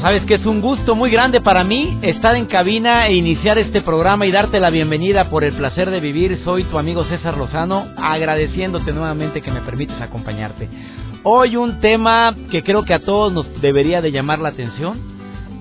Sabes 0.00 0.22
que 0.24 0.34
es 0.34 0.46
un 0.46 0.60
gusto 0.60 0.94
muy 0.94 1.10
grande 1.10 1.40
para 1.40 1.64
mí 1.64 1.98
estar 2.02 2.36
en 2.36 2.46
cabina 2.46 3.06
e 3.06 3.14
iniciar 3.14 3.58
este 3.58 3.82
programa 3.82 4.26
y 4.26 4.30
darte 4.30 4.60
la 4.60 4.70
bienvenida 4.70 5.28
por 5.28 5.44
el 5.44 5.54
placer 5.54 5.90
de 5.90 6.00
vivir. 6.00 6.40
Soy 6.44 6.64
tu 6.64 6.78
amigo 6.78 7.04
César 7.04 7.36
Lozano, 7.36 7.88
agradeciéndote 7.96 8.92
nuevamente 8.92 9.40
que 9.40 9.50
me 9.50 9.60
permites 9.60 10.00
acompañarte. 10.00 10.68
Hoy 11.24 11.56
un 11.56 11.80
tema 11.80 12.34
que 12.50 12.62
creo 12.62 12.84
que 12.84 12.94
a 12.94 13.00
todos 13.00 13.32
nos 13.32 13.60
debería 13.60 14.00
de 14.00 14.12
llamar 14.12 14.38
la 14.38 14.50
atención, 14.50 14.98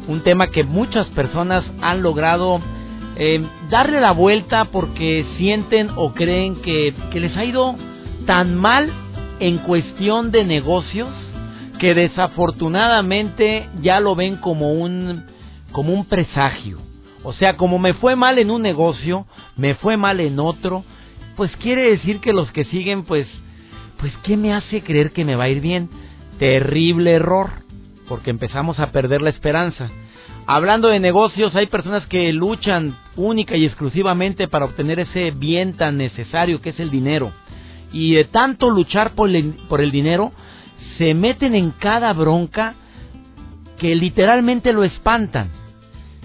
un 0.07 0.21
tema 0.21 0.47
que 0.47 0.63
muchas 0.63 1.07
personas 1.07 1.63
han 1.81 2.03
logrado 2.03 2.59
eh, 3.17 3.43
darle 3.69 3.99
la 3.99 4.11
vuelta 4.11 4.65
porque 4.65 5.25
sienten 5.37 5.89
o 5.95 6.13
creen 6.13 6.57
que, 6.61 6.93
que 7.11 7.19
les 7.19 7.35
ha 7.35 7.43
ido 7.43 7.75
tan 8.25 8.55
mal 8.55 8.91
en 9.39 9.57
cuestión 9.59 10.31
de 10.31 10.43
negocios 10.43 11.09
que 11.77 11.93
desafortunadamente 11.93 13.69
ya 13.81 13.99
lo 13.99 14.15
ven 14.15 14.37
como 14.37 14.73
un 14.73 15.25
como 15.71 15.93
un 15.93 16.05
presagio. 16.05 16.79
O 17.23 17.33
sea, 17.33 17.57
como 17.57 17.77
me 17.77 17.93
fue 17.93 18.15
mal 18.15 18.39
en 18.39 18.51
un 18.51 18.61
negocio, 18.61 19.25
me 19.55 19.75
fue 19.75 19.97
mal 19.97 20.19
en 20.19 20.39
otro, 20.39 20.83
pues 21.35 21.55
quiere 21.57 21.89
decir 21.91 22.19
que 22.19 22.33
los 22.33 22.51
que 22.51 22.65
siguen 22.65 23.03
pues 23.03 23.27
pues 23.99 24.13
¿qué 24.23 24.37
me 24.37 24.53
hace 24.53 24.81
creer 24.81 25.11
que 25.11 25.25
me 25.25 25.35
va 25.35 25.45
a 25.45 25.49
ir 25.49 25.61
bien? 25.61 25.89
Terrible 26.39 27.11
error, 27.11 27.49
porque 28.07 28.29
empezamos 28.29 28.79
a 28.79 28.91
perder 28.91 29.21
la 29.21 29.31
esperanza. 29.31 29.89
Hablando 30.45 30.87
de 30.87 30.99
negocios, 30.99 31.55
hay 31.55 31.65
personas 31.65 32.05
que 32.07 32.31
luchan 32.31 32.95
única 33.15 33.57
y 33.57 33.65
exclusivamente 33.65 34.47
para 34.47 34.65
obtener 34.65 34.99
ese 34.99 35.31
bien 35.31 35.75
tan 35.75 35.97
necesario 35.97 36.61
que 36.61 36.69
es 36.69 36.79
el 36.79 36.89
dinero. 36.89 37.31
Y 37.91 38.13
de 38.13 38.25
tanto 38.25 38.69
luchar 38.69 39.11
por 39.11 39.29
el, 39.29 39.55
por 39.67 39.81
el 39.81 39.91
dinero, 39.91 40.31
se 40.97 41.13
meten 41.13 41.55
en 41.55 41.71
cada 41.71 42.13
bronca 42.13 42.75
que 43.77 43.95
literalmente 43.95 44.73
lo 44.73 44.83
espantan. 44.83 45.49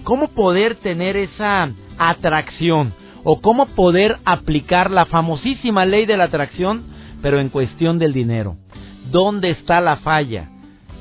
¿Cómo 0.03 0.29
poder 0.29 0.75
tener 0.75 1.15
esa 1.15 1.69
atracción? 1.97 2.93
¿O 3.23 3.39
cómo 3.41 3.67
poder 3.67 4.17
aplicar 4.25 4.91
la 4.91 5.05
famosísima 5.05 5.85
ley 5.85 6.05
de 6.05 6.17
la 6.17 6.25
atracción, 6.25 6.83
pero 7.21 7.39
en 7.39 7.49
cuestión 7.49 7.99
del 7.99 8.11
dinero? 8.11 8.57
¿Dónde 9.11 9.51
está 9.51 9.79
la 9.79 9.97
falla? 9.97 10.49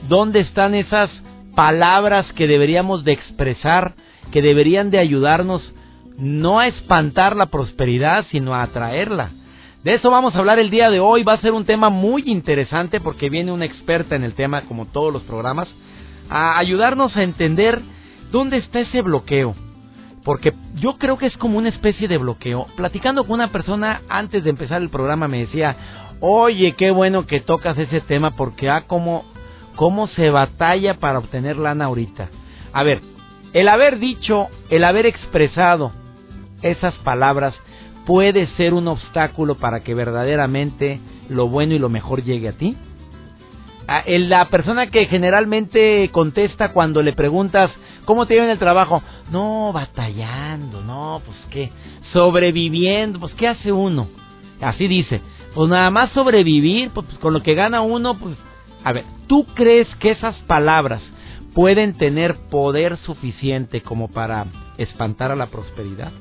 ¿Dónde 0.09 0.41
están 0.41 0.75
esas 0.75 1.11
palabras 1.57 2.31
que 2.35 2.47
deberíamos 2.47 3.05
de 3.05 3.13
expresar, 3.13 3.95
que 4.31 4.43
deberían 4.43 4.91
de 4.91 4.99
ayudarnos 4.99 5.75
no 6.19 6.61
a 6.61 6.69
espantar 6.69 7.35
la 7.35 7.47
prosperidad, 7.47 8.27
sino 8.31 8.55
a 8.55 8.63
atraerla? 8.63 9.31
De 9.85 9.95
eso 9.95 10.11
vamos 10.11 10.35
a 10.35 10.39
hablar 10.39 10.61
el 10.61 10.71
día 10.71 10.91
de 10.91 11.01
hoy. 11.01 11.25
Va 11.25 11.35
a 11.35 11.41
ser 11.41 11.53
un 11.53 11.65
tema 11.65 11.89
muy 11.89 12.23
interesante 12.27 13.01
porque 13.01 13.31
viene 13.31 13.51
una 13.51 13.65
experta 13.65 14.15
en 14.15 14.23
el 14.23 14.35
tema, 14.35 14.63
como 14.63 14.87
todos 14.87 15.13
los 15.13 15.23
programas, 15.23 15.69
a 16.31 16.59
ayudarnos 16.59 17.17
a 17.17 17.23
entender 17.25 17.83
dónde 18.31 18.59
está 18.59 18.81
ese 18.81 19.03
bloqueo. 19.03 19.57
Porque 20.25 20.53
yo 20.77 20.99
creo 20.99 21.19
que 21.19 21.27
es 21.27 21.37
como 21.37 21.59
una 21.59 21.69
especie 21.69 22.07
de 22.07 22.17
bloqueo. 22.17 22.67
Platicando 22.77 23.25
con 23.25 23.35
una 23.35 23.49
persona 23.49 24.03
antes 24.09 24.45
de 24.45 24.51
empezar 24.51 24.81
el 24.83 24.89
programa 24.89 25.27
me 25.27 25.41
decía, 25.41 25.77
oye, 26.21 26.73
qué 26.73 26.93
bueno 26.93 27.27
que 27.27 27.41
tocas 27.41 27.77
ese 27.77 28.01
tema 28.01 28.37
porque 28.37 28.71
ah, 28.71 28.85
cómo, 28.87 29.25
cómo 29.75 30.07
se 30.09 30.31
batalla 30.31 31.01
para 31.01 31.19
obtener 31.19 31.57
lana 31.57 31.87
ahorita. 31.87 32.29
A 32.73 32.85
ver, 32.85 33.01
el 33.53 33.69
haber 33.69 33.99
dicho, 33.99 34.47
el 34.71 34.85
haber 34.85 35.07
expresado 35.07 35.91
esas 36.63 36.95
palabras, 36.99 37.53
puede 38.07 38.47
ser 38.57 38.75
un 38.75 38.89
obstáculo 38.89 39.57
para 39.57 39.81
que 39.81 39.95
verdaderamente 39.95 41.01
lo 41.29 41.49
bueno 41.49 41.75
y 41.75 41.79
lo 41.79 41.89
mejor 41.89 42.23
llegue 42.23 42.49
a 42.49 42.53
ti? 42.53 42.77
Ah, 43.89 44.05
la 44.07 44.49
persona 44.49 44.87
que 44.87 45.07
generalmente 45.07 46.09
contesta 46.13 46.73
cuando 46.73 47.03
le 47.03 47.13
preguntas 47.13 47.71
cómo 48.05 48.27
te 48.27 48.35
lleva 48.35 48.47
en 48.47 48.53
el 48.53 48.59
trabajo, 48.59 49.03
no, 49.31 49.73
batallando, 49.73 50.83
no, 50.83 51.21
pues 51.25 51.37
qué, 51.51 51.71
sobreviviendo, 52.13 53.19
pues 53.21 53.35
qué 53.35 53.49
hace 53.49 53.73
uno. 53.73 54.09
Así 54.61 54.87
dice, 54.87 55.21
pues 55.55 55.69
nada 55.69 55.91
más 55.91 56.11
sobrevivir, 56.13 56.91
pues, 56.91 57.07
pues 57.07 57.19
con 57.19 57.33
lo 57.33 57.43
que 57.43 57.55
gana 57.55 57.81
uno, 57.83 58.19
pues, 58.19 58.37
a 58.85 58.93
ver, 58.93 59.05
¿tú 59.27 59.47
crees 59.55 59.89
que 59.97 60.13
esas 60.13 60.37
palabras 60.47 61.03
pueden 61.55 61.95
tener 61.95 62.37
poder 62.51 62.97
suficiente 62.99 63.83
como 63.83 64.09
para 64.09 64.47
espantar 64.79 65.33
a 65.33 65.37
la 65.37 65.47
prosperidad? 65.47 66.13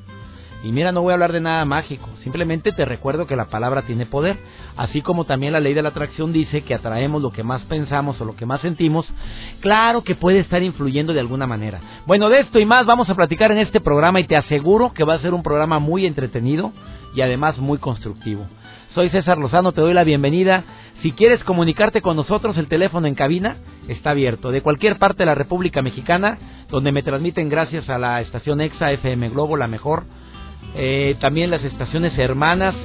Y 0.63 0.71
mira, 0.71 0.91
no 0.91 1.01
voy 1.01 1.11
a 1.11 1.13
hablar 1.15 1.31
de 1.31 1.41
nada 1.41 1.65
mágico, 1.65 2.07
simplemente 2.23 2.71
te 2.71 2.85
recuerdo 2.85 3.25
que 3.25 3.35
la 3.35 3.45
palabra 3.45 3.81
tiene 3.81 4.05
poder, 4.05 4.37
así 4.77 5.01
como 5.01 5.25
también 5.25 5.53
la 5.53 5.59
ley 5.59 5.73
de 5.73 5.81
la 5.81 5.89
atracción 5.89 6.31
dice 6.31 6.61
que 6.61 6.75
atraemos 6.75 7.19
lo 7.19 7.31
que 7.31 7.43
más 7.43 7.63
pensamos 7.63 8.21
o 8.21 8.25
lo 8.25 8.35
que 8.35 8.45
más 8.45 8.61
sentimos, 8.61 9.07
claro 9.59 10.03
que 10.03 10.13
puede 10.13 10.39
estar 10.39 10.61
influyendo 10.61 11.13
de 11.13 11.19
alguna 11.19 11.47
manera. 11.47 11.79
Bueno, 12.05 12.29
de 12.29 12.41
esto 12.41 12.59
y 12.59 12.65
más 12.65 12.85
vamos 12.85 13.09
a 13.09 13.15
platicar 13.15 13.51
en 13.51 13.57
este 13.57 13.81
programa 13.81 14.19
y 14.19 14.25
te 14.25 14.37
aseguro 14.37 14.93
que 14.93 15.03
va 15.03 15.15
a 15.15 15.19
ser 15.19 15.33
un 15.33 15.41
programa 15.41 15.79
muy 15.79 16.05
entretenido 16.05 16.71
y 17.15 17.21
además 17.21 17.57
muy 17.57 17.79
constructivo. 17.79 18.45
Soy 18.93 19.09
César 19.09 19.39
Lozano, 19.39 19.71
te 19.71 19.81
doy 19.81 19.93
la 19.93 20.03
bienvenida. 20.03 20.63
Si 21.01 21.13
quieres 21.13 21.43
comunicarte 21.43 22.01
con 22.01 22.17
nosotros, 22.17 22.57
el 22.57 22.67
teléfono 22.67 23.07
en 23.07 23.15
cabina 23.15 23.55
está 23.87 24.11
abierto. 24.11 24.51
De 24.51 24.61
cualquier 24.61 24.99
parte 24.99 25.19
de 25.19 25.27
la 25.27 25.35
República 25.35 25.81
Mexicana, 25.81 26.37
donde 26.69 26.91
me 26.91 27.01
transmiten 27.01 27.49
gracias 27.49 27.89
a 27.89 27.97
la 27.97 28.21
estación 28.21 28.61
EXA 28.61 28.91
FM 28.91 29.29
Globo, 29.29 29.57
la 29.57 29.67
mejor 29.67 30.03
eh, 30.75 31.15
también 31.19 31.49
las 31.49 31.63
estaciones 31.63 32.17
hermanas. 32.17 32.75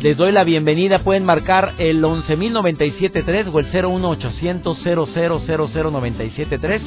Les 0.00 0.16
doy 0.16 0.30
la 0.30 0.44
bienvenida, 0.44 0.98
pueden 1.00 1.24
marcar 1.24 1.74
el 1.78 2.02
11.097.3 2.02 3.50
o 3.52 3.58
el 3.58 3.66
01800 3.66 4.78
00973 4.84 6.82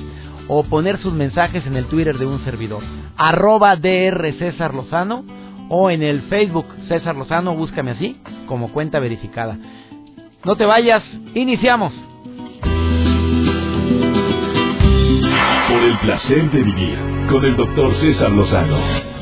o 0.47 0.63
poner 0.63 0.99
sus 0.99 1.13
mensajes 1.13 1.65
en 1.65 1.75
el 1.75 1.85
Twitter 1.85 2.17
de 2.17 2.25
un 2.25 2.43
servidor. 2.43 2.83
Arroba 3.17 3.75
DR 3.75 4.33
César 4.37 4.73
Lozano 4.73 5.23
o 5.69 5.89
en 5.89 6.03
el 6.03 6.23
Facebook 6.23 6.65
César 6.87 7.15
Lozano, 7.15 7.55
búscame 7.55 7.91
así, 7.91 8.19
como 8.47 8.71
cuenta 8.71 8.99
verificada. 8.99 9.57
No 10.43 10.55
te 10.55 10.65
vayas, 10.65 11.03
iniciamos. 11.35 11.93
Por 15.67 15.83
el 15.83 15.97
placer 15.99 16.51
de 16.51 16.63
vivir 16.63 16.97
con 17.29 17.45
el 17.45 17.55
doctor 17.55 17.93
César 18.01 18.31
Lozano. 18.31 19.18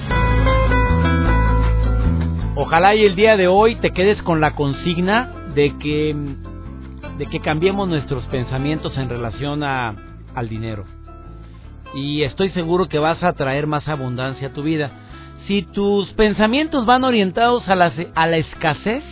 Ojalá 2.59 2.95
y 2.95 3.05
el 3.05 3.15
día 3.15 3.37
de 3.37 3.47
hoy 3.47 3.75
te 3.75 3.91
quedes 3.91 4.19
con 4.23 4.41
la 4.41 4.55
consigna 4.55 5.31
de 5.53 5.77
que 5.77 6.15
de 7.19 7.27
que 7.27 7.39
cambiemos 7.39 7.87
nuestros 7.87 8.25
pensamientos 8.25 8.97
en 8.97 9.09
relación 9.09 9.63
a, 9.63 9.95
al 10.33 10.49
dinero. 10.49 10.85
Y 11.93 12.23
estoy 12.23 12.49
seguro 12.49 12.89
que 12.89 12.97
vas 12.97 13.21
a 13.23 13.33
traer 13.33 13.67
más 13.67 13.87
abundancia 13.87 14.47
a 14.47 14.53
tu 14.53 14.63
vida. 14.63 14.89
Si 15.45 15.61
tus 15.61 16.09
pensamientos 16.13 16.87
van 16.87 17.03
orientados 17.03 17.67
a 17.67 17.75
la, 17.75 17.93
a 18.15 18.25
la 18.25 18.37
escasez, 18.37 19.03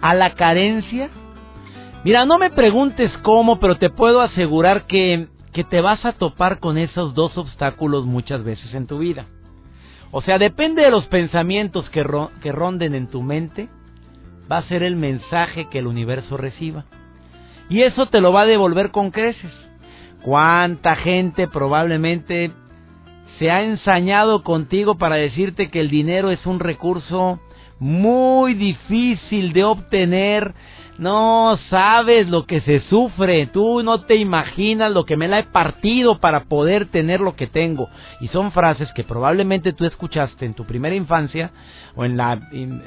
a 0.00 0.14
la 0.14 0.34
carencia, 0.34 1.08
mira, 2.02 2.24
no 2.24 2.36
me 2.36 2.50
preguntes 2.50 3.16
cómo, 3.22 3.60
pero 3.60 3.76
te 3.76 3.90
puedo 3.90 4.22
asegurar 4.22 4.86
que, 4.86 5.28
que 5.52 5.62
te 5.62 5.80
vas 5.80 6.04
a 6.04 6.14
topar 6.14 6.58
con 6.58 6.78
esos 6.78 7.14
dos 7.14 7.38
obstáculos 7.38 8.06
muchas 8.06 8.42
veces 8.42 8.74
en 8.74 8.88
tu 8.88 8.98
vida. 8.98 9.26
O 10.12 10.22
sea, 10.22 10.38
depende 10.38 10.82
de 10.82 10.90
los 10.90 11.06
pensamientos 11.06 11.88
que, 11.90 12.04
que 12.42 12.52
ronden 12.52 12.94
en 12.94 13.08
tu 13.08 13.22
mente, 13.22 13.68
va 14.50 14.58
a 14.58 14.68
ser 14.68 14.82
el 14.82 14.96
mensaje 14.96 15.68
que 15.68 15.78
el 15.78 15.86
universo 15.86 16.36
reciba. 16.36 16.84
Y 17.68 17.82
eso 17.82 18.06
te 18.06 18.20
lo 18.20 18.32
va 18.32 18.42
a 18.42 18.46
devolver 18.46 18.90
con 18.90 19.12
creces. 19.12 19.52
¿Cuánta 20.22 20.96
gente 20.96 21.46
probablemente 21.46 22.52
se 23.38 23.50
ha 23.50 23.62
ensañado 23.62 24.42
contigo 24.42 24.98
para 24.98 25.16
decirte 25.16 25.70
que 25.70 25.80
el 25.80 25.88
dinero 25.88 26.30
es 26.30 26.44
un 26.44 26.58
recurso 26.58 27.40
muy 27.80 28.54
difícil 28.54 29.52
de 29.52 29.64
obtener, 29.64 30.54
no 30.98 31.58
sabes 31.70 32.28
lo 32.28 32.44
que 32.44 32.60
se 32.60 32.80
sufre, 32.80 33.46
tú 33.46 33.82
no 33.82 34.02
te 34.02 34.16
imaginas 34.16 34.92
lo 34.92 35.06
que 35.06 35.16
me 35.16 35.28
la 35.28 35.38
he 35.38 35.44
partido 35.44 36.20
para 36.20 36.44
poder 36.44 36.86
tener 36.86 37.20
lo 37.20 37.34
que 37.36 37.46
tengo. 37.46 37.88
Y 38.20 38.28
son 38.28 38.52
frases 38.52 38.92
que 38.94 39.02
probablemente 39.02 39.72
tú 39.72 39.86
escuchaste 39.86 40.44
en 40.44 40.52
tu 40.52 40.66
primera 40.66 40.94
infancia 40.94 41.52
o 41.96 42.04
en 42.04 42.18
la 42.18 42.38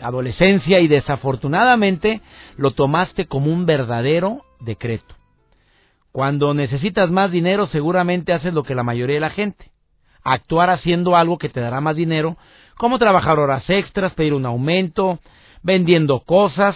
adolescencia 0.04 0.80
y 0.80 0.88
desafortunadamente 0.88 2.22
lo 2.56 2.72
tomaste 2.72 3.26
como 3.26 3.52
un 3.52 3.66
verdadero, 3.66 4.42
decreto. 4.60 5.16
Cuando 6.12 6.54
necesitas 6.54 7.10
más 7.10 7.32
dinero, 7.32 7.66
seguramente 7.72 8.32
haces 8.32 8.54
lo 8.54 8.62
que 8.62 8.76
la 8.76 8.84
mayoría 8.84 9.16
de 9.16 9.22
la 9.22 9.32
gente. 9.32 9.73
Actuar 10.24 10.70
haciendo 10.70 11.16
algo 11.16 11.38
que 11.38 11.50
te 11.50 11.60
dará 11.60 11.82
más 11.82 11.96
dinero, 11.96 12.38
como 12.78 13.00
trabajar 13.00 13.40
horas 13.40 13.70
extras, 13.70 14.14
pedir 14.14 14.34
un 14.34 14.46
aumento, 14.46 15.20
vendiendo 15.62 16.22
cosas, 16.22 16.76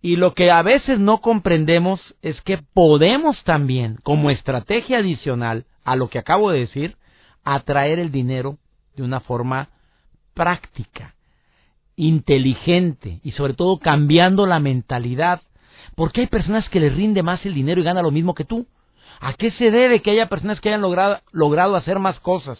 y 0.00 0.16
lo 0.16 0.34
que 0.34 0.50
a 0.50 0.62
veces 0.62 1.00
no 1.00 1.20
comprendemos 1.20 2.00
es 2.22 2.40
que 2.42 2.58
podemos 2.58 3.42
también, 3.44 3.98
como 4.02 4.30
estrategia 4.30 4.98
adicional 4.98 5.66
a 5.84 5.96
lo 5.96 6.08
que 6.08 6.18
acabo 6.18 6.50
de 6.50 6.60
decir, 6.60 6.96
atraer 7.44 7.98
el 7.98 8.12
dinero 8.12 8.58
de 8.94 9.02
una 9.02 9.20
forma 9.20 9.70
práctica, 10.34 11.14
inteligente 11.96 13.20
y 13.24 13.32
sobre 13.32 13.54
todo 13.54 13.78
cambiando 13.78 14.46
la 14.46 14.60
mentalidad. 14.60 15.42
Porque 15.96 16.20
hay 16.20 16.26
personas 16.28 16.68
que 16.68 16.78
les 16.78 16.94
rinde 16.94 17.24
más 17.24 17.44
el 17.44 17.54
dinero 17.54 17.80
y 17.80 17.84
gana 17.84 18.02
lo 18.02 18.12
mismo 18.12 18.34
que 18.34 18.44
tú. 18.44 18.66
¿A 19.20 19.32
qué 19.32 19.50
se 19.52 19.72
debe 19.72 20.00
que 20.00 20.12
haya 20.12 20.28
personas 20.28 20.60
que 20.60 20.68
hayan 20.68 20.82
logrado, 20.82 21.20
logrado 21.32 21.74
hacer 21.74 21.98
más 21.98 22.20
cosas? 22.20 22.58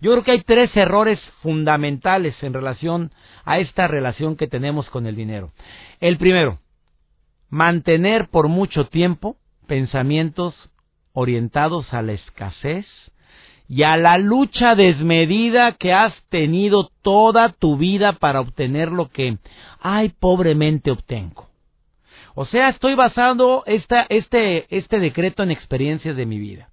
Yo 0.00 0.12
creo 0.12 0.24
que 0.24 0.30
hay 0.32 0.42
tres 0.42 0.74
errores 0.76 1.20
fundamentales 1.42 2.34
en 2.42 2.54
relación 2.54 3.10
a 3.44 3.58
esta 3.58 3.86
relación 3.86 4.36
que 4.36 4.46
tenemos 4.46 4.88
con 4.88 5.06
el 5.06 5.14
dinero. 5.14 5.52
El 6.00 6.16
primero, 6.16 6.58
mantener 7.50 8.28
por 8.28 8.48
mucho 8.48 8.86
tiempo 8.86 9.36
pensamientos 9.66 10.54
orientados 11.12 11.92
a 11.92 12.00
la 12.00 12.12
escasez 12.12 12.86
y 13.68 13.82
a 13.82 13.96
la 13.96 14.16
lucha 14.16 14.74
desmedida 14.74 15.72
que 15.72 15.92
has 15.92 16.14
tenido 16.28 16.90
toda 17.02 17.50
tu 17.50 17.76
vida 17.76 18.14
para 18.14 18.40
obtener 18.40 18.90
lo 18.90 19.10
que, 19.10 19.36
ay, 19.80 20.08
pobremente 20.18 20.90
obtengo. 20.90 21.48
O 22.34 22.46
sea, 22.46 22.70
estoy 22.70 22.94
basando 22.94 23.64
esta, 23.66 24.06
este, 24.08 24.66
este 24.74 24.98
decreto 24.98 25.42
en 25.42 25.50
experiencias 25.50 26.16
de 26.16 26.26
mi 26.26 26.38
vida 26.38 26.70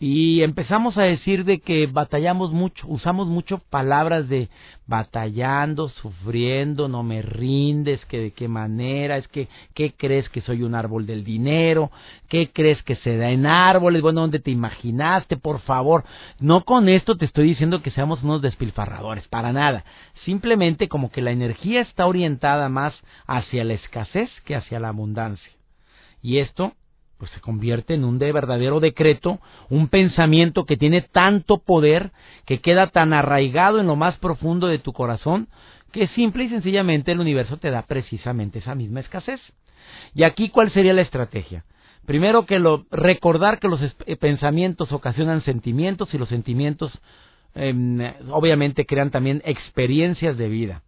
y 0.00 0.42
empezamos 0.42 0.96
a 0.96 1.02
decir 1.02 1.44
de 1.44 1.58
que 1.58 1.88
batallamos 1.88 2.52
mucho, 2.52 2.86
usamos 2.86 3.26
mucho 3.26 3.58
palabras 3.58 4.28
de 4.28 4.48
batallando, 4.86 5.88
sufriendo, 5.88 6.86
no 6.86 7.02
me 7.02 7.20
rindes, 7.20 8.04
que 8.06 8.20
de 8.20 8.30
qué 8.30 8.46
manera, 8.46 9.16
es 9.16 9.26
que, 9.26 9.48
¿qué 9.74 9.92
crees 9.96 10.28
que 10.28 10.40
soy 10.42 10.62
un 10.62 10.76
árbol 10.76 11.04
del 11.04 11.24
dinero? 11.24 11.90
¿Qué 12.28 12.50
crees 12.52 12.80
que 12.84 12.94
se 12.96 13.16
da 13.16 13.30
en 13.30 13.44
árboles? 13.44 14.00
Bueno, 14.00 14.20
¿dónde 14.20 14.38
te 14.38 14.52
imaginaste? 14.52 15.36
Por 15.36 15.60
favor, 15.62 16.04
no 16.38 16.64
con 16.64 16.88
esto 16.88 17.16
te 17.16 17.24
estoy 17.24 17.48
diciendo 17.48 17.82
que 17.82 17.90
seamos 17.90 18.22
unos 18.22 18.40
despilfarradores, 18.40 19.26
para 19.26 19.52
nada. 19.52 19.84
Simplemente 20.24 20.88
como 20.88 21.10
que 21.10 21.22
la 21.22 21.32
energía 21.32 21.80
está 21.80 22.06
orientada 22.06 22.68
más 22.68 22.94
hacia 23.26 23.64
la 23.64 23.74
escasez 23.74 24.30
que 24.44 24.54
hacia 24.54 24.78
la 24.78 24.90
abundancia. 24.90 25.52
Y 26.22 26.38
esto 26.38 26.74
pues 27.18 27.30
se 27.32 27.40
convierte 27.40 27.94
en 27.94 28.04
un 28.04 28.18
de 28.18 28.32
verdadero 28.32 28.80
decreto, 28.80 29.40
un 29.68 29.88
pensamiento 29.88 30.64
que 30.64 30.76
tiene 30.76 31.02
tanto 31.02 31.58
poder, 31.58 32.12
que 32.46 32.60
queda 32.60 32.88
tan 32.88 33.12
arraigado 33.12 33.80
en 33.80 33.86
lo 33.86 33.96
más 33.96 34.16
profundo 34.18 34.68
de 34.68 34.78
tu 34.78 34.92
corazón, 34.92 35.48
que 35.92 36.06
simple 36.08 36.44
y 36.44 36.48
sencillamente 36.48 37.12
el 37.12 37.20
universo 37.20 37.56
te 37.56 37.70
da 37.70 37.82
precisamente 37.82 38.60
esa 38.60 38.74
misma 38.74 39.00
escasez. 39.00 39.40
Y 40.14 40.22
aquí, 40.22 40.48
¿cuál 40.50 40.70
sería 40.70 40.92
la 40.92 41.02
estrategia? 41.02 41.64
Primero 42.06 42.46
que 42.46 42.58
lo, 42.58 42.86
recordar 42.90 43.58
que 43.58 43.68
los 43.68 43.80
eh, 43.82 44.16
pensamientos 44.16 44.92
ocasionan 44.92 45.42
sentimientos 45.42 46.14
y 46.14 46.18
los 46.18 46.28
sentimientos 46.28 46.98
em, 47.54 47.98
obviamente 48.30 48.86
crean 48.86 49.10
también 49.10 49.42
experiencias 49.44 50.36
de 50.38 50.48
vida. 50.48 50.82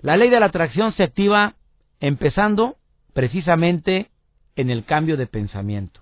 La 0.00 0.16
ley 0.16 0.30
de 0.30 0.40
la 0.40 0.46
atracción 0.46 0.92
se 0.94 1.04
activa 1.04 1.54
empezando 2.00 2.76
precisamente 3.12 4.10
en 4.56 4.70
el 4.70 4.84
cambio 4.84 5.16
de 5.16 5.26
pensamiento. 5.26 6.00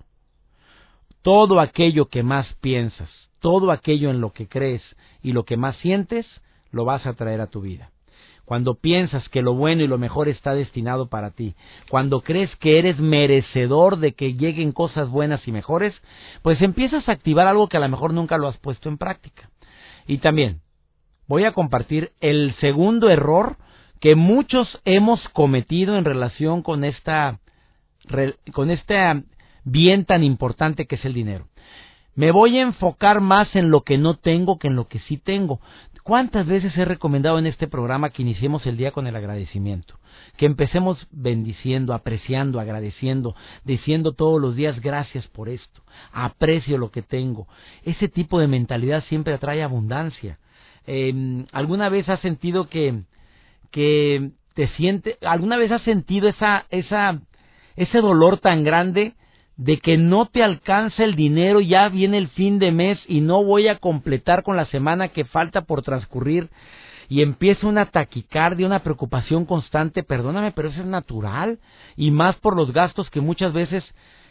Todo 1.22 1.60
aquello 1.60 2.06
que 2.06 2.22
más 2.22 2.46
piensas, 2.60 3.10
todo 3.40 3.70
aquello 3.70 4.10
en 4.10 4.20
lo 4.20 4.32
que 4.32 4.48
crees 4.48 4.82
y 5.22 5.32
lo 5.32 5.44
que 5.44 5.56
más 5.56 5.76
sientes, 5.76 6.26
lo 6.70 6.84
vas 6.84 7.06
a 7.06 7.14
traer 7.14 7.40
a 7.40 7.46
tu 7.46 7.60
vida. 7.60 7.90
Cuando 8.44 8.74
piensas 8.74 9.28
que 9.28 9.40
lo 9.40 9.54
bueno 9.54 9.82
y 9.82 9.86
lo 9.86 9.98
mejor 9.98 10.28
está 10.28 10.54
destinado 10.54 11.08
para 11.08 11.30
ti, 11.30 11.54
cuando 11.88 12.22
crees 12.22 12.54
que 12.56 12.78
eres 12.78 12.98
merecedor 12.98 13.98
de 13.98 14.14
que 14.14 14.34
lleguen 14.34 14.72
cosas 14.72 15.08
buenas 15.08 15.46
y 15.46 15.52
mejores, 15.52 15.94
pues 16.42 16.60
empiezas 16.60 17.08
a 17.08 17.12
activar 17.12 17.46
algo 17.46 17.68
que 17.68 17.76
a 17.76 17.80
lo 17.80 17.88
mejor 17.88 18.12
nunca 18.12 18.38
lo 18.38 18.48
has 18.48 18.58
puesto 18.58 18.88
en 18.88 18.98
práctica. 18.98 19.48
Y 20.06 20.18
también 20.18 20.60
voy 21.28 21.44
a 21.44 21.52
compartir 21.52 22.12
el 22.20 22.54
segundo 22.60 23.08
error 23.10 23.56
que 24.00 24.16
muchos 24.16 24.80
hemos 24.84 25.20
cometido 25.28 25.96
en 25.96 26.04
relación 26.04 26.62
con 26.62 26.82
esta 26.84 27.38
con 28.52 28.70
este 28.70 28.96
bien 29.64 30.04
tan 30.04 30.24
importante 30.24 30.86
que 30.86 30.96
es 30.96 31.04
el 31.04 31.14
dinero. 31.14 31.46
Me 32.14 32.30
voy 32.30 32.58
a 32.58 32.62
enfocar 32.62 33.20
más 33.20 33.54
en 33.56 33.70
lo 33.70 33.82
que 33.82 33.96
no 33.96 34.14
tengo 34.14 34.58
que 34.58 34.68
en 34.68 34.76
lo 34.76 34.86
que 34.86 34.98
sí 35.00 35.16
tengo. 35.16 35.60
¿Cuántas 36.02 36.46
veces 36.46 36.76
he 36.76 36.84
recomendado 36.84 37.38
en 37.38 37.46
este 37.46 37.68
programa 37.68 38.10
que 38.10 38.22
iniciemos 38.22 38.66
el 38.66 38.76
día 38.76 38.90
con 38.90 39.06
el 39.06 39.14
agradecimiento? 39.14 39.98
Que 40.36 40.46
empecemos 40.46 40.98
bendiciendo, 41.12 41.94
apreciando, 41.94 42.58
agradeciendo, 42.58 43.36
diciendo 43.64 44.12
todos 44.12 44.40
los 44.40 44.56
días 44.56 44.80
gracias 44.80 45.26
por 45.28 45.48
esto, 45.48 45.82
aprecio 46.12 46.76
lo 46.76 46.90
que 46.90 47.02
tengo. 47.02 47.46
Ese 47.84 48.08
tipo 48.08 48.40
de 48.40 48.48
mentalidad 48.48 49.04
siempre 49.04 49.32
atrae 49.32 49.62
abundancia. 49.62 50.38
Em, 50.86 51.46
¿Alguna 51.52 51.88
vez 51.88 52.08
has 52.08 52.20
sentido 52.20 52.68
que, 52.68 53.04
que 53.70 54.32
te 54.54 54.66
siente, 54.68 55.18
alguna 55.22 55.56
vez 55.56 55.70
has 55.70 55.82
sentido 55.82 56.28
esa, 56.28 56.66
esa 56.70 57.20
ese 57.76 57.98
dolor 57.98 58.38
tan 58.38 58.64
grande 58.64 59.14
de 59.56 59.78
que 59.78 59.96
no 59.96 60.26
te 60.26 60.42
alcanza 60.42 61.04
el 61.04 61.14
dinero, 61.14 61.60
ya 61.60 61.88
viene 61.88 62.18
el 62.18 62.28
fin 62.28 62.58
de 62.58 62.72
mes 62.72 62.98
y 63.06 63.20
no 63.20 63.44
voy 63.44 63.68
a 63.68 63.78
completar 63.78 64.42
con 64.42 64.56
la 64.56 64.66
semana 64.66 65.08
que 65.08 65.24
falta 65.24 65.62
por 65.62 65.82
transcurrir 65.82 66.50
y 67.08 67.22
empieza 67.22 67.66
una 67.66 67.86
taquicardia, 67.86 68.66
una 68.66 68.82
preocupación 68.82 69.44
constante, 69.44 70.02
perdóname, 70.02 70.52
pero 70.52 70.68
eso 70.68 70.80
es 70.80 70.86
natural 70.86 71.58
y 71.96 72.10
más 72.10 72.36
por 72.36 72.56
los 72.56 72.72
gastos 72.72 73.10
que 73.10 73.20
muchas 73.20 73.52
veces 73.52 73.84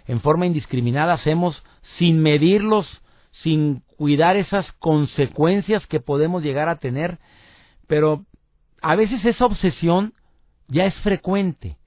en 0.07 0.19
forma 0.21 0.47
indiscriminada 0.47 1.13
hacemos 1.13 1.61
sin 1.99 2.21
medirlos, 2.21 2.87
sin 3.44 3.83
cuidar 3.97 4.35
esas 4.35 4.69
consecuencias 4.79 5.85
que 5.87 5.99
podemos 5.99 6.44
llegar 6.44 6.69
a 6.69 6.77
tener, 6.77 7.19
pero 7.87 8.25
a 8.81 8.95
veces 8.95 9.23
esa 9.23 9.45
obsesión 9.45 10.13
ya 10.67 10.85
es 10.85 10.95
frecuente 10.95 11.77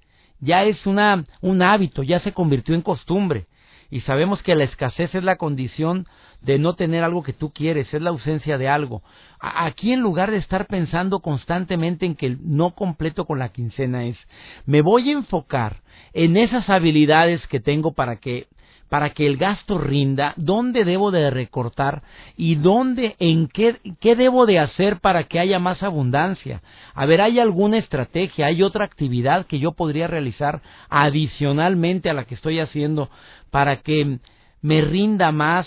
ya 0.44 0.64
es 0.64 0.86
una, 0.86 1.24
un 1.40 1.62
hábito, 1.62 2.02
ya 2.02 2.20
se 2.20 2.32
convirtió 2.32 2.74
en 2.74 2.82
costumbre. 2.82 3.46
Y 3.90 4.00
sabemos 4.02 4.42
que 4.42 4.54
la 4.54 4.64
escasez 4.64 5.14
es 5.14 5.24
la 5.24 5.36
condición 5.36 6.06
de 6.40 6.58
no 6.58 6.74
tener 6.74 7.02
algo 7.04 7.22
que 7.22 7.32
tú 7.32 7.52
quieres, 7.52 7.92
es 7.92 8.02
la 8.02 8.10
ausencia 8.10 8.58
de 8.58 8.68
algo. 8.68 9.02
Aquí 9.40 9.92
en 9.92 10.00
lugar 10.00 10.30
de 10.30 10.36
estar 10.36 10.66
pensando 10.66 11.20
constantemente 11.20 12.04
en 12.04 12.14
que 12.14 12.36
no 12.40 12.74
completo 12.74 13.24
con 13.24 13.38
la 13.38 13.50
quincena 13.50 14.04
es, 14.04 14.18
me 14.66 14.82
voy 14.82 15.10
a 15.10 15.12
enfocar 15.12 15.80
en 16.12 16.36
esas 16.36 16.68
habilidades 16.68 17.46
que 17.46 17.60
tengo 17.60 17.92
para 17.92 18.16
que 18.16 18.46
para 18.88 19.10
que 19.10 19.26
el 19.26 19.36
gasto 19.36 19.78
rinda, 19.78 20.34
dónde 20.36 20.84
debo 20.84 21.10
de 21.10 21.30
recortar 21.30 22.02
y 22.36 22.56
dónde, 22.56 23.16
en 23.18 23.48
qué, 23.48 23.78
qué 24.00 24.14
debo 24.14 24.46
de 24.46 24.58
hacer 24.58 25.00
para 25.00 25.24
que 25.24 25.40
haya 25.40 25.58
más 25.58 25.82
abundancia. 25.82 26.62
A 26.94 27.06
ver, 27.06 27.20
¿hay 27.20 27.40
alguna 27.40 27.78
estrategia, 27.78 28.46
hay 28.46 28.62
otra 28.62 28.84
actividad 28.84 29.46
que 29.46 29.58
yo 29.58 29.72
podría 29.72 30.06
realizar 30.06 30.62
adicionalmente 30.88 32.10
a 32.10 32.14
la 32.14 32.24
que 32.24 32.34
estoy 32.34 32.60
haciendo 32.60 33.10
para 33.50 33.76
que 33.76 34.18
me 34.62 34.80
rinda 34.80 35.32
más? 35.32 35.66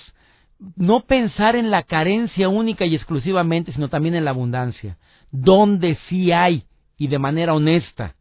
No 0.76 1.02
pensar 1.02 1.56
en 1.56 1.70
la 1.70 1.84
carencia 1.84 2.50
única 2.50 2.86
y 2.86 2.96
exclusivamente, 2.96 3.74
sino 3.74 3.90
también 3.90 4.16
en 4.16 4.26
la 4.26 4.32
abundancia. 4.32 4.98
¿Dónde 5.32 5.98
sí 6.10 6.32
hay? 6.32 6.64
Y 6.98 7.08
de 7.08 7.20
manera 7.20 7.54
honesta. 7.54 8.16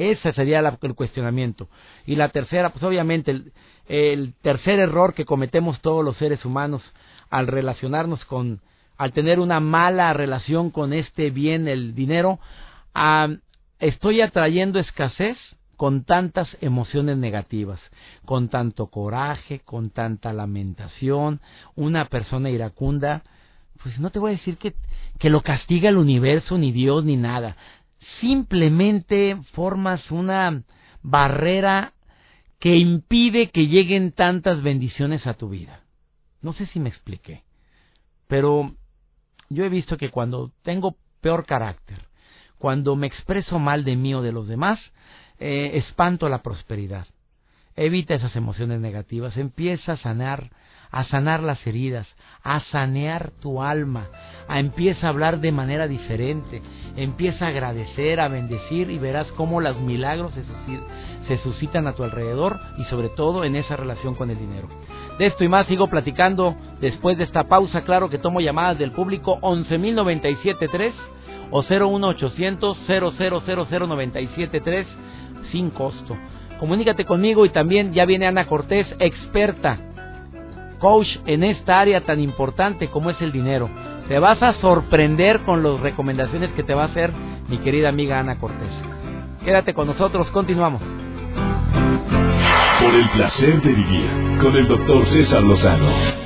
Ese 0.00 0.32
sería 0.32 0.60
el 0.60 0.94
cuestionamiento. 0.94 1.68
Y 2.06 2.16
la 2.16 2.30
tercera, 2.30 2.70
pues 2.70 2.82
obviamente, 2.82 3.42
el, 3.86 4.34
tercer 4.40 4.80
error 4.80 5.12
que 5.12 5.26
cometemos 5.26 5.82
todos 5.82 6.02
los 6.02 6.16
seres 6.16 6.42
humanos 6.46 6.82
al 7.28 7.46
relacionarnos 7.46 8.24
con, 8.24 8.62
al 8.96 9.12
tener 9.12 9.40
una 9.40 9.60
mala 9.60 10.10
relación 10.14 10.70
con 10.70 10.94
este 10.94 11.28
bien, 11.28 11.68
el 11.68 11.94
dinero, 11.94 12.38
estoy 13.78 14.22
atrayendo 14.22 14.78
escasez 14.78 15.36
con 15.76 16.04
tantas 16.04 16.48
emociones 16.62 17.18
negativas, 17.18 17.80
con 18.24 18.48
tanto 18.48 18.86
coraje, 18.86 19.60
con 19.60 19.90
tanta 19.90 20.32
lamentación, 20.32 21.42
una 21.76 22.06
persona 22.06 22.48
iracunda, 22.48 23.22
pues 23.82 23.98
no 23.98 24.08
te 24.08 24.18
voy 24.18 24.32
a 24.32 24.36
decir 24.36 24.56
que, 24.56 24.74
que 25.18 25.28
lo 25.28 25.42
castiga 25.42 25.90
el 25.90 25.96
universo, 25.96 26.56
ni 26.56 26.72
Dios, 26.72 27.04
ni 27.04 27.16
nada. 27.16 27.56
Simplemente 28.20 29.36
formas 29.52 30.10
una 30.10 30.62
barrera 31.02 31.92
que 32.58 32.76
impide 32.76 33.50
que 33.50 33.66
lleguen 33.66 34.12
tantas 34.12 34.62
bendiciones 34.62 35.26
a 35.26 35.34
tu 35.34 35.48
vida. 35.48 35.80
No 36.42 36.52
sé 36.52 36.66
si 36.66 36.80
me 36.80 36.88
expliqué, 36.88 37.42
pero 38.26 38.74
yo 39.48 39.64
he 39.64 39.68
visto 39.68 39.96
que 39.96 40.10
cuando 40.10 40.52
tengo 40.62 40.96
peor 41.20 41.44
carácter, 41.46 42.06
cuando 42.58 42.96
me 42.96 43.06
expreso 43.06 43.58
mal 43.58 43.84
de 43.84 43.96
mí 43.96 44.14
o 44.14 44.22
de 44.22 44.32
los 44.32 44.46
demás, 44.46 44.78
eh, 45.38 45.72
espanto 45.74 46.28
la 46.28 46.42
prosperidad. 46.42 47.06
Evita 47.74 48.14
esas 48.14 48.36
emociones 48.36 48.80
negativas, 48.80 49.36
empieza 49.38 49.92
a 49.92 49.96
sanar, 49.96 50.50
a 50.90 51.04
sanar 51.04 51.42
las 51.42 51.66
heridas, 51.66 52.06
a 52.42 52.60
sanear 52.70 53.30
tu 53.40 53.62
alma, 53.62 54.08
a 54.48 54.60
empieza 54.60 55.06
a 55.06 55.10
hablar 55.10 55.40
de 55.40 55.52
manera 55.52 55.88
diferente, 55.88 56.60
empieza 56.96 57.46
a 57.46 57.48
agradecer, 57.48 58.20
a 58.20 58.28
bendecir 58.28 58.90
y 58.90 58.98
verás 58.98 59.26
cómo 59.32 59.60
los 59.60 59.80
milagros 59.80 60.32
se, 61.26 61.38
suscitan 61.38 61.86
a 61.86 61.94
tu 61.94 62.02
alrededor 62.02 62.58
y 62.78 62.84
sobre 62.84 63.08
todo 63.10 63.44
en 63.44 63.56
esa 63.56 63.76
relación 63.76 64.14
con 64.14 64.30
el 64.30 64.38
dinero. 64.38 64.68
De 65.18 65.26
esto 65.26 65.44
y 65.44 65.48
más 65.48 65.66
sigo 65.66 65.88
platicando 65.88 66.56
después 66.80 67.18
de 67.18 67.24
esta 67.24 67.44
pausa, 67.44 67.82
claro 67.82 68.10
que 68.10 68.18
tomo 68.18 68.40
llamadas 68.40 68.78
del 68.78 68.92
público 68.92 69.38
11.097.3 69.40 70.92
o 71.50 71.62
01800 71.62 72.78
0000973 72.88 74.86
sin 75.52 75.70
costo. 75.70 76.16
Comunícate 76.58 77.04
conmigo 77.04 77.46
y 77.46 77.50
también 77.50 77.92
ya 77.92 78.04
viene 78.04 78.26
Ana 78.26 78.46
Cortés, 78.46 78.86
experta 78.98 79.78
coach 80.80 81.06
en 81.26 81.44
esta 81.44 81.78
área 81.78 82.00
tan 82.00 82.20
importante 82.20 82.88
como 82.88 83.10
es 83.10 83.20
el 83.20 83.30
dinero. 83.30 83.70
Te 84.10 84.18
vas 84.18 84.42
a 84.42 84.54
sorprender 84.54 85.42
con 85.42 85.62
las 85.62 85.78
recomendaciones 85.78 86.50
que 86.54 86.64
te 86.64 86.74
va 86.74 86.82
a 86.82 86.86
hacer 86.86 87.12
mi 87.46 87.58
querida 87.58 87.90
amiga 87.90 88.18
Ana 88.18 88.40
Cortés. 88.40 88.72
Quédate 89.44 89.72
con 89.72 89.86
nosotros, 89.86 90.28
continuamos. 90.32 90.82
Por 92.80 92.92
el 92.92 93.08
placer 93.10 93.62
de 93.62 93.72
vivir 93.72 94.38
con 94.42 94.56
el 94.56 94.66
doctor 94.66 95.06
César 95.06 95.44
Lozano. 95.44 96.19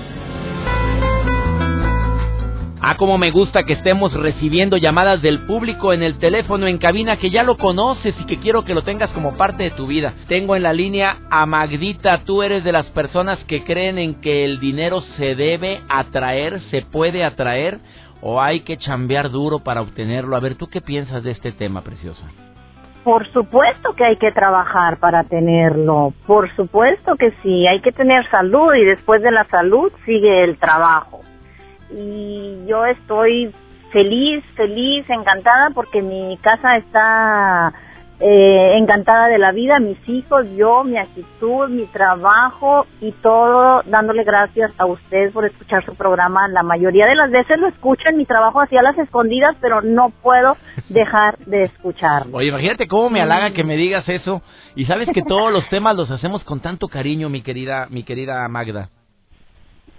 Ah, 2.87 2.99
como 2.99 3.17
me 3.17 3.31
gusta 3.31 3.63
que 3.63 3.73
estemos 3.73 4.13
recibiendo 4.13 4.77
llamadas 4.77 5.23
del 5.23 5.47
público 5.47 5.95
en 5.95 6.03
el 6.03 6.19
teléfono 6.19 6.67
en 6.67 6.77
cabina 6.77 7.17
que 7.17 7.31
ya 7.31 7.43
lo 7.43 7.57
conoces 7.57 8.15
y 8.21 8.27
que 8.27 8.41
quiero 8.41 8.67
que 8.67 8.75
lo 8.75 8.83
tengas 8.83 9.11
como 9.13 9.39
parte 9.39 9.63
de 9.63 9.71
tu 9.71 9.87
vida. 9.87 10.13
Tengo 10.29 10.55
en 10.55 10.65
la 10.65 10.75
línea 10.75 11.17
a 11.31 11.47
Magdita, 11.47 12.25
tú 12.27 12.43
eres 12.43 12.63
de 12.63 12.73
las 12.73 12.85
personas 12.91 13.43
que 13.47 13.65
creen 13.65 13.97
en 13.97 14.21
que 14.21 14.45
el 14.45 14.61
dinero 14.61 15.01
se 15.17 15.35
debe 15.35 15.81
atraer, 15.89 16.61
se 16.71 16.83
puede 16.83 17.25
atraer 17.25 17.79
o 18.21 18.43
hay 18.43 18.61
que 18.61 18.77
chambear 18.77 19.31
duro 19.31 19.61
para 19.61 19.81
obtenerlo. 19.81 20.37
A 20.37 20.41
ver, 20.41 20.57
¿tú 20.57 20.69
qué 20.69 20.83
piensas 20.83 21.23
de 21.23 21.31
este 21.31 21.53
tema, 21.53 21.81
preciosa? 21.81 22.27
Por 23.03 23.27
supuesto 23.33 23.95
que 23.95 24.05
hay 24.05 24.19
que 24.19 24.31
trabajar 24.31 24.99
para 24.99 25.25
tenerlo, 25.25 26.13
por 26.27 26.55
supuesto 26.55 27.17
que 27.17 27.33
sí, 27.43 27.67
hay 27.67 27.81
que 27.81 27.93
tener 27.93 28.29
salud 28.31 28.75
y 28.75 28.85
después 28.85 29.23
de 29.23 29.31
la 29.31 29.45
salud 29.45 29.91
sigue 30.05 30.45
el 30.45 30.59
trabajo 30.59 31.23
y 31.91 32.67
yo 32.67 32.85
estoy 32.87 33.55
feliz, 33.93 34.45
feliz, 34.57 35.09
encantada 35.09 35.71
porque 35.71 36.03
mi 36.03 36.37
casa 36.39 36.77
está 36.77 37.73
eh, 38.21 38.79
encantada 38.79 39.27
de 39.27 39.39
la 39.39 39.51
vida, 39.53 39.81
mis 39.81 39.99
hijos, 40.09 40.47
yo, 40.57 40.85
mi 40.85 40.97
actitud, 40.97 41.69
mi 41.69 41.87
trabajo 41.87 42.87
y 43.01 43.11
todo 43.13 43.83
dándole 43.87 44.23
gracias 44.25 44.71
a 44.79 44.87
ustedes 44.87 45.33
por 45.33 45.45
escuchar 45.45 45.85
su 45.85 45.95
programa. 45.95 46.47
La 46.49 46.63
mayoría 46.63 47.07
de 47.07 47.17
las 47.17 47.31
veces 47.31 47.59
lo 47.59 47.67
escucho 47.67 48.09
en 48.09 48.17
mi 48.17 48.25
trabajo 48.25 48.61
hacia 48.61 48.83
las 48.83 48.97
escondidas, 48.99 49.57
pero 49.61 49.83
no 49.83 50.11
puedo 50.23 50.57
dejar 50.89 51.39
de 51.39 51.65
escucharlo. 51.65 52.37
Oye, 52.37 52.49
imagínate 52.49 52.87
cómo 52.87 53.11
me 53.11 53.21
halaga 53.21 53.53
que 53.53 53.65
me 53.65 53.77
digas 53.77 54.09
eso 54.09 54.43
y 54.77 54.87
sabes 54.87 55.09
que 55.13 55.23
todos 55.23 55.53
los 55.53 55.69
temas 55.71 55.97
los 55.97 56.11
hacemos 56.11 56.45
con 56.45 56.61
tanto 56.61 56.89
cariño, 56.89 57.29
mi 57.29 57.43
querida, 57.43 57.89
mi 57.91 58.05
querida 58.05 58.47
Magda. 58.49 58.91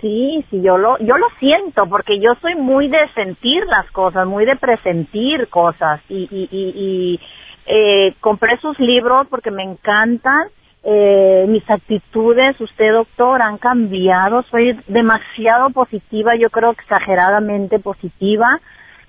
Sí, 0.01 0.45
sí, 0.49 0.61
yo 0.61 0.77
lo, 0.77 0.97
yo 0.99 1.17
lo 1.17 1.27
siento, 1.39 1.87
porque 1.87 2.19
yo 2.19 2.35
soy 2.41 2.55
muy 2.55 2.89
de 2.89 3.07
sentir 3.13 3.65
las 3.65 3.89
cosas, 3.91 4.27
muy 4.27 4.45
de 4.45 4.57
presentir 4.57 5.47
cosas, 5.47 6.01
y, 6.09 6.27
y, 6.29 6.49
y, 6.51 6.73
y 6.75 7.19
eh, 7.65 8.13
compré 8.19 8.57
sus 8.57 8.77
libros 8.79 9.27
porque 9.29 9.51
me 9.51 9.63
encantan, 9.63 10.49
eh, 10.83 11.45
mis 11.47 11.67
actitudes, 11.69 12.59
usted 12.61 12.91
doctor, 12.91 13.41
han 13.41 13.57
cambiado, 13.57 14.43
soy 14.43 14.77
demasiado 14.87 15.71
positiva, 15.71 16.35
yo 16.35 16.49
creo 16.51 16.71
exageradamente 16.71 17.79
positiva, 17.79 18.59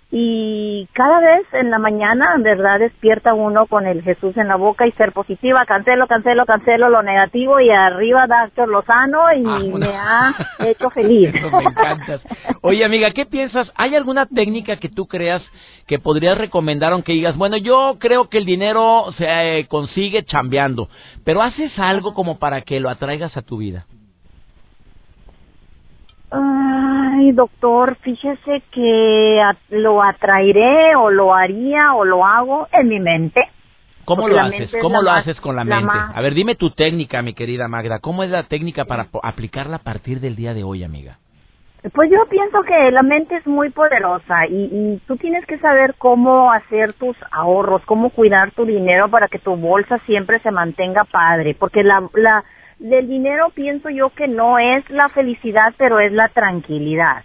y 0.09 0.89
cada 0.93 1.19
vez 1.19 1.47
en 1.53 1.71
la 1.71 1.81
mañana, 1.81 2.35
en 2.37 2.45
verdad, 2.45 2.79
despierta 2.79 3.35
uno 3.35 3.67
con 3.67 3.87
el 3.87 4.03
Jesús 4.03 4.37
en 4.37 4.47
la 4.47 4.55
boca 4.55 4.87
y 4.87 4.93
ser 4.93 5.13
positiva, 5.13 5.67
cancelo, 5.67 6.07
cancelo, 6.07 6.47
cancelo 6.47 6.89
lo 6.89 7.03
negativo 7.03 7.59
y 7.59 7.71
arriba 7.71 8.29
Doctor 8.29 8.69
Lozano 8.69 9.33
y 9.37 9.45
ah, 9.45 9.59
me 9.77 9.87
ha 9.89 10.35
hecho 10.71 10.91
feliz. 10.91 11.33
me 11.53 11.65
encantas. 11.65 12.23
Oye, 12.63 12.85
amiga, 12.85 13.11
¿qué 13.11 13.27
piensas? 13.27 13.73
¿Hay 13.75 13.97
alguna 13.97 14.27
técnica 14.27 14.77
que 14.77 14.89
tú 14.89 15.07
creas 15.07 15.43
que 15.89 15.99
podrías 15.99 16.39
recomendar 16.39 16.93
aunque 16.93 17.13
digas, 17.13 17.37
bueno, 17.37 17.57
yo 17.57 17.97
creo 17.99 18.29
que 18.29 18.39
el 18.39 18.45
dinero 18.45 19.07
se 19.19 19.59
eh, 19.59 19.67
consigue 19.67 20.25
chambeando, 20.25 20.89
pero 21.25 21.43
haces 21.43 21.77
algo 21.81 22.15
como 22.15 22.39
para 22.39 22.61
que 22.61 22.79
lo 22.79 22.91
atraigas 22.91 23.37
a 23.37 23.43
tu 23.43 23.59
vida? 23.59 23.87
Ay, 27.17 27.33
doctor, 27.33 27.97
fíjese 28.03 28.63
que 28.71 29.41
lo 29.71 30.03
atraeré 30.03 30.95
o 30.97 31.11
lo 31.11 31.35
haría 31.35 31.95
o 31.95 32.05
lo 32.05 32.27
hago 32.27 32.69
en 32.73 32.89
mi 32.89 33.01
mente. 33.01 33.41
¿Cómo 34.05 34.29
lo 34.29 34.39
haces? 34.39 34.71
¿Cómo 34.83 35.01
lo 35.01 35.11
haces 35.11 35.41
con 35.41 35.57
la, 35.57 35.65
mente? 35.65 35.93
A 36.15 36.21
ver, 36.21 36.35
dime 36.35 36.57
tu 36.57 36.71
técnica, 36.71 37.23
mi 37.23 37.33
querida 37.33 37.69
Magda. 37.69 38.01
¿Cómo 38.01 38.23
es 38.23 38.31
la 38.31 38.43
técnica 38.43 38.85
para 38.85 39.07
aplicarla 39.23 39.77
a 39.77 39.83
partir 39.83 40.21
del 40.21 40.37
día 40.37 40.53
de 40.53 40.63
hoy, 40.63 40.85
amiga? 40.85 41.19
Pues 41.95 42.11
yo 42.11 42.27
pienso 42.29 42.63
que 42.63 42.91
la 42.91 43.03
mente 43.03 43.37
es 43.37 43.47
muy 43.47 43.71
poderosa 43.71 44.47
y, 44.49 44.65
y, 44.65 45.03
tú 45.07 45.17
tienes 45.17 45.47
que 45.47 45.59
saber 45.59 45.95
cómo 45.99 46.51
hacer 46.51 46.93
tus 46.95 47.17
ahorros, 47.31 47.83
cómo 47.87 48.11
cuidar 48.11 48.51
tu 48.51 48.65
dinero 48.65 49.09
para 49.09 49.29
que 49.29 49.39
tu 49.39 49.57
bolsa 49.57 49.99
siempre 50.05 50.41
se 50.41 50.51
mantenga 50.51 51.05
padre, 51.05 51.55
porque 51.59 51.85
la, 51.85 52.03
la, 52.15 52.45
del 52.79 53.09
dinero 53.09 53.51
pienso 53.55 53.89
yo 53.91 54.11
que 54.11 54.29
no 54.29 54.59
es 54.59 54.89
la 54.91 55.09
felicidad, 55.09 55.75
pero 55.79 55.99
es 56.01 56.13
la 56.13 56.29
tranquilidad. 56.29 57.25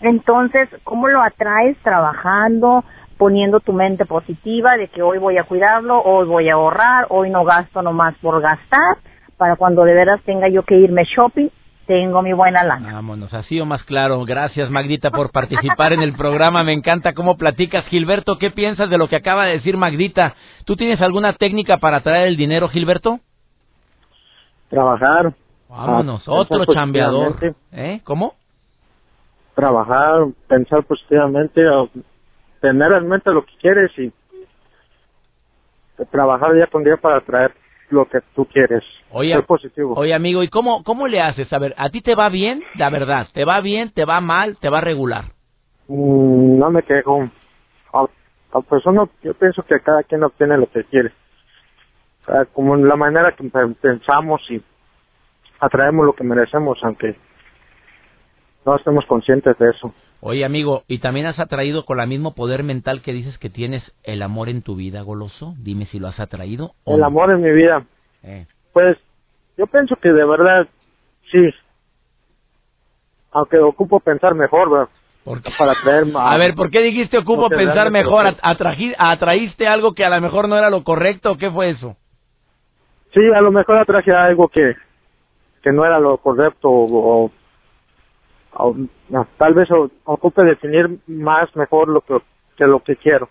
Entonces, 0.00 0.68
¿cómo 0.84 1.08
lo 1.08 1.22
atraes 1.22 1.76
trabajando, 1.82 2.84
poniendo 3.18 3.60
tu 3.60 3.72
mente 3.72 4.06
positiva 4.06 4.76
de 4.76 4.88
que 4.88 5.02
hoy 5.02 5.18
voy 5.18 5.36
a 5.36 5.44
cuidarlo, 5.44 6.00
hoy 6.02 6.26
voy 6.26 6.48
a 6.48 6.54
ahorrar, 6.54 7.06
hoy 7.10 7.30
no 7.30 7.44
gasto 7.44 7.82
nomás 7.82 8.14
por 8.22 8.40
gastar, 8.40 8.98
para 9.36 9.56
cuando 9.56 9.84
de 9.84 9.94
veras 9.94 10.22
tenga 10.24 10.48
yo 10.48 10.62
que 10.62 10.76
irme 10.76 11.04
shopping, 11.04 11.48
tengo 11.86 12.22
mi 12.22 12.32
buena 12.32 12.62
lana. 12.62 12.92
Vámonos, 12.92 13.34
así 13.34 13.60
o 13.60 13.66
más 13.66 13.82
claro. 13.84 14.24
Gracias, 14.24 14.70
Magdita, 14.70 15.10
por 15.10 15.32
participar 15.32 15.92
en 15.92 16.02
el 16.02 16.12
programa. 16.12 16.62
Me 16.62 16.72
encanta 16.72 17.14
cómo 17.14 17.36
platicas. 17.36 17.84
Gilberto, 17.86 18.38
¿qué 18.38 18.50
piensas 18.50 18.88
de 18.90 18.96
lo 18.96 19.08
que 19.08 19.16
acaba 19.16 19.46
de 19.46 19.54
decir 19.54 19.76
Magdita? 19.76 20.34
¿Tú 20.64 20.76
tienes 20.76 21.00
alguna 21.00 21.32
técnica 21.32 21.78
para 21.78 21.96
atraer 21.96 22.28
el 22.28 22.36
dinero, 22.36 22.68
Gilberto? 22.68 23.18
Trabajar. 24.70 25.34
Vámonos, 25.68 26.26
otro 26.26 26.64
chambeador. 26.64 27.36
¿Eh? 27.72 28.00
¿Cómo? 28.04 28.34
Trabajar, 29.54 30.26
pensar 30.48 30.84
positivamente, 30.84 31.60
tener 32.60 32.92
en 32.92 33.08
mente 33.08 33.30
lo 33.30 33.44
que 33.44 33.52
quieres 33.60 33.90
y 33.98 34.10
trabajar 36.10 36.54
día 36.54 36.66
con 36.66 36.82
día 36.82 36.96
para 36.96 37.20
traer 37.20 37.52
lo 37.90 38.06
que 38.06 38.20
tú 38.34 38.46
quieres. 38.46 38.82
Oye, 39.10 39.34
ser 39.34 39.44
positivo. 39.44 39.94
oye 39.96 40.14
amigo, 40.14 40.42
¿y 40.42 40.48
cómo, 40.48 40.82
cómo 40.82 41.08
le 41.08 41.20
haces? 41.20 41.52
A 41.52 41.58
ver, 41.58 41.74
¿a 41.76 41.90
ti 41.90 42.00
te 42.00 42.14
va 42.14 42.28
bien? 42.30 42.62
La 42.76 42.88
verdad, 42.88 43.26
¿te 43.34 43.44
va 43.44 43.60
bien, 43.60 43.92
te 43.92 44.04
va 44.04 44.20
mal, 44.20 44.56
te 44.58 44.70
va 44.70 44.80
regular? 44.80 45.24
Mm, 45.88 46.58
no 46.58 46.70
me 46.70 46.82
quejo. 46.84 47.28
A, 47.92 48.60
persona, 48.62 49.08
yo 49.22 49.34
pienso 49.34 49.62
que 49.64 49.80
cada 49.80 50.02
quien 50.04 50.22
obtiene 50.22 50.56
lo 50.56 50.70
que 50.70 50.84
quiere 50.84 51.12
como 52.52 52.76
la 52.76 52.96
manera 52.96 53.32
que 53.32 53.50
pensamos 53.80 54.40
y 54.50 54.62
atraemos 55.60 56.06
lo 56.06 56.12
que 56.14 56.24
merecemos, 56.24 56.78
aunque 56.82 57.16
no 58.64 58.76
estemos 58.76 59.04
conscientes 59.06 59.56
de 59.58 59.70
eso. 59.70 59.94
Oye, 60.22 60.44
amigo, 60.44 60.82
¿y 60.86 60.98
también 60.98 61.26
has 61.26 61.38
atraído 61.38 61.86
con 61.86 61.98
el 61.98 62.06
mismo 62.06 62.34
poder 62.34 62.62
mental 62.62 63.00
que 63.00 63.12
dices 63.12 63.38
que 63.38 63.48
tienes 63.48 63.82
el 64.02 64.22
amor 64.22 64.50
en 64.50 64.62
tu 64.62 64.76
vida, 64.76 65.00
goloso? 65.00 65.54
Dime 65.58 65.86
si 65.86 65.98
lo 65.98 66.08
has 66.08 66.20
atraído. 66.20 66.72
el 66.84 67.02
amor 67.02 67.30
en 67.30 67.40
mi 67.40 67.50
vida. 67.50 67.86
Eh. 68.22 68.46
Pues 68.72 68.98
yo 69.56 69.66
pienso 69.66 69.96
que 69.96 70.10
de 70.10 70.24
verdad 70.24 70.68
sí. 71.32 71.38
Aunque 73.32 73.58
ocupo 73.58 74.00
pensar 74.00 74.34
mejor, 74.34 74.90
Para 75.58 75.74
traer 75.82 76.06
más. 76.06 76.34
A 76.34 76.36
ver, 76.36 76.54
¿por 76.54 76.70
qué 76.70 76.82
dijiste 76.82 77.16
ocupo 77.16 77.48
pensar 77.48 77.90
mejor? 77.90 78.26
¿Atraíste 78.42 79.68
algo 79.68 79.94
que 79.94 80.04
a 80.04 80.10
lo 80.10 80.20
mejor 80.20 80.48
no 80.48 80.58
era 80.58 80.68
lo 80.68 80.84
correcto? 80.84 81.38
¿Qué 81.38 81.50
fue 81.50 81.70
eso? 81.70 81.96
Sí, 83.14 83.20
a 83.34 83.40
lo 83.40 83.50
mejor 83.50 83.78
atraje 83.78 84.12
algo 84.12 84.48
que, 84.48 84.74
que 85.62 85.72
no 85.72 85.84
era 85.84 85.98
lo 85.98 86.18
correcto 86.18 86.68
o, 86.70 87.30
tal 89.38 89.54
vez 89.54 89.68
ocupe 90.04 90.42
definir 90.42 90.98
más 91.06 91.54
mejor 91.56 91.88
lo 91.88 92.00
que, 92.00 92.18
que 92.56 92.66
lo 92.66 92.80
que 92.82 92.96
quiero. 92.96 93.28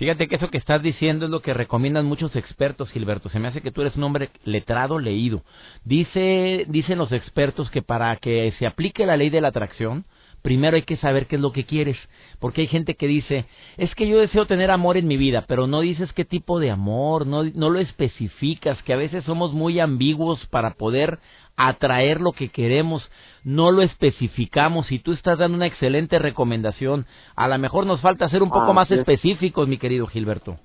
Fíjate 0.00 0.28
que 0.28 0.36
eso 0.36 0.48
que 0.48 0.56
estás 0.56 0.82
diciendo 0.82 1.26
es 1.26 1.30
lo 1.30 1.42
que 1.42 1.52
recomiendan 1.52 2.06
muchos 2.06 2.34
expertos, 2.34 2.90
Gilberto. 2.90 3.28
Se 3.28 3.38
me 3.38 3.48
hace 3.48 3.60
que 3.60 3.70
tú 3.70 3.82
eres 3.82 3.96
un 3.96 4.04
hombre 4.04 4.30
letrado, 4.44 4.98
leído. 4.98 5.42
Dice, 5.84 6.64
dicen 6.68 6.96
los 6.96 7.12
expertos 7.12 7.70
que 7.70 7.82
para 7.82 8.16
que 8.16 8.50
se 8.58 8.66
aplique 8.66 9.04
la 9.04 9.18
ley 9.18 9.28
de 9.28 9.42
la 9.42 9.48
atracción, 9.48 10.06
primero 10.42 10.76
hay 10.76 10.82
que 10.82 10.96
saber 10.96 11.26
qué 11.26 11.36
es 11.36 11.42
lo 11.42 11.52
que 11.52 11.64
quieres, 11.64 11.96
porque 12.38 12.62
hay 12.62 12.66
gente 12.66 12.94
que 12.94 13.06
dice, 13.06 13.46
es 13.76 13.94
que 13.94 14.08
yo 14.08 14.18
deseo 14.18 14.46
tener 14.46 14.70
amor 14.70 14.96
en 14.96 15.06
mi 15.06 15.16
vida, 15.16 15.44
pero 15.46 15.66
no 15.66 15.80
dices 15.80 16.12
qué 16.12 16.24
tipo 16.24 16.58
de 16.60 16.70
amor, 16.70 17.26
no, 17.26 17.44
no 17.44 17.70
lo 17.70 17.78
especificas, 17.78 18.82
que 18.82 18.92
a 18.92 18.96
veces 18.96 19.24
somos 19.24 19.52
muy 19.52 19.80
ambiguos 19.80 20.44
para 20.46 20.74
poder 20.74 21.18
atraer 21.56 22.20
lo 22.20 22.32
que 22.32 22.48
queremos, 22.48 23.10
no 23.44 23.70
lo 23.70 23.82
especificamos 23.82 24.90
y 24.90 24.98
tú 24.98 25.12
estás 25.12 25.38
dando 25.38 25.56
una 25.56 25.66
excelente 25.66 26.18
recomendación. 26.18 27.06
A 27.36 27.48
lo 27.48 27.58
mejor 27.58 27.86
nos 27.86 28.00
falta 28.00 28.28
ser 28.28 28.42
un 28.42 28.50
poco 28.50 28.72
más 28.72 28.90
específicos, 28.90 29.68
mi 29.68 29.76
querido 29.76 30.06
Gilberto. 30.06 30.56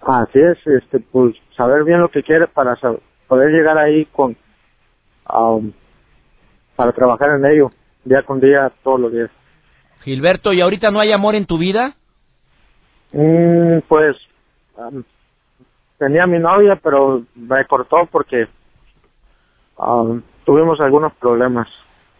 Así 0.00 0.40
es, 0.40 0.58
este, 0.66 0.98
pues 0.98 1.36
saber 1.56 1.84
bien 1.84 2.00
lo 2.00 2.08
que 2.08 2.24
quiere 2.24 2.48
para 2.48 2.76
poder 3.28 3.50
llegar 3.50 3.78
ahí 3.78 4.04
con, 4.06 4.36
um, 5.32 5.72
para 6.74 6.92
trabajar 6.92 7.30
en 7.38 7.46
ello, 7.46 7.70
día 8.04 8.22
con 8.22 8.40
día, 8.40 8.72
todos 8.82 9.00
los 9.00 9.12
días. 9.12 9.30
Gilberto, 10.02 10.52
¿y 10.52 10.60
ahorita 10.60 10.90
no 10.90 11.00
hay 11.00 11.12
amor 11.12 11.34
en 11.34 11.46
tu 11.46 11.58
vida? 11.58 11.94
Mm, 13.12 13.78
pues 13.88 14.16
um, 14.76 15.02
tenía 15.98 16.26
mi 16.26 16.38
novia, 16.38 16.78
pero 16.82 17.22
me 17.34 17.64
cortó 17.66 18.08
porque 18.10 18.48
um, 19.76 20.22
tuvimos 20.44 20.80
algunos 20.80 21.12
problemas. 21.14 21.68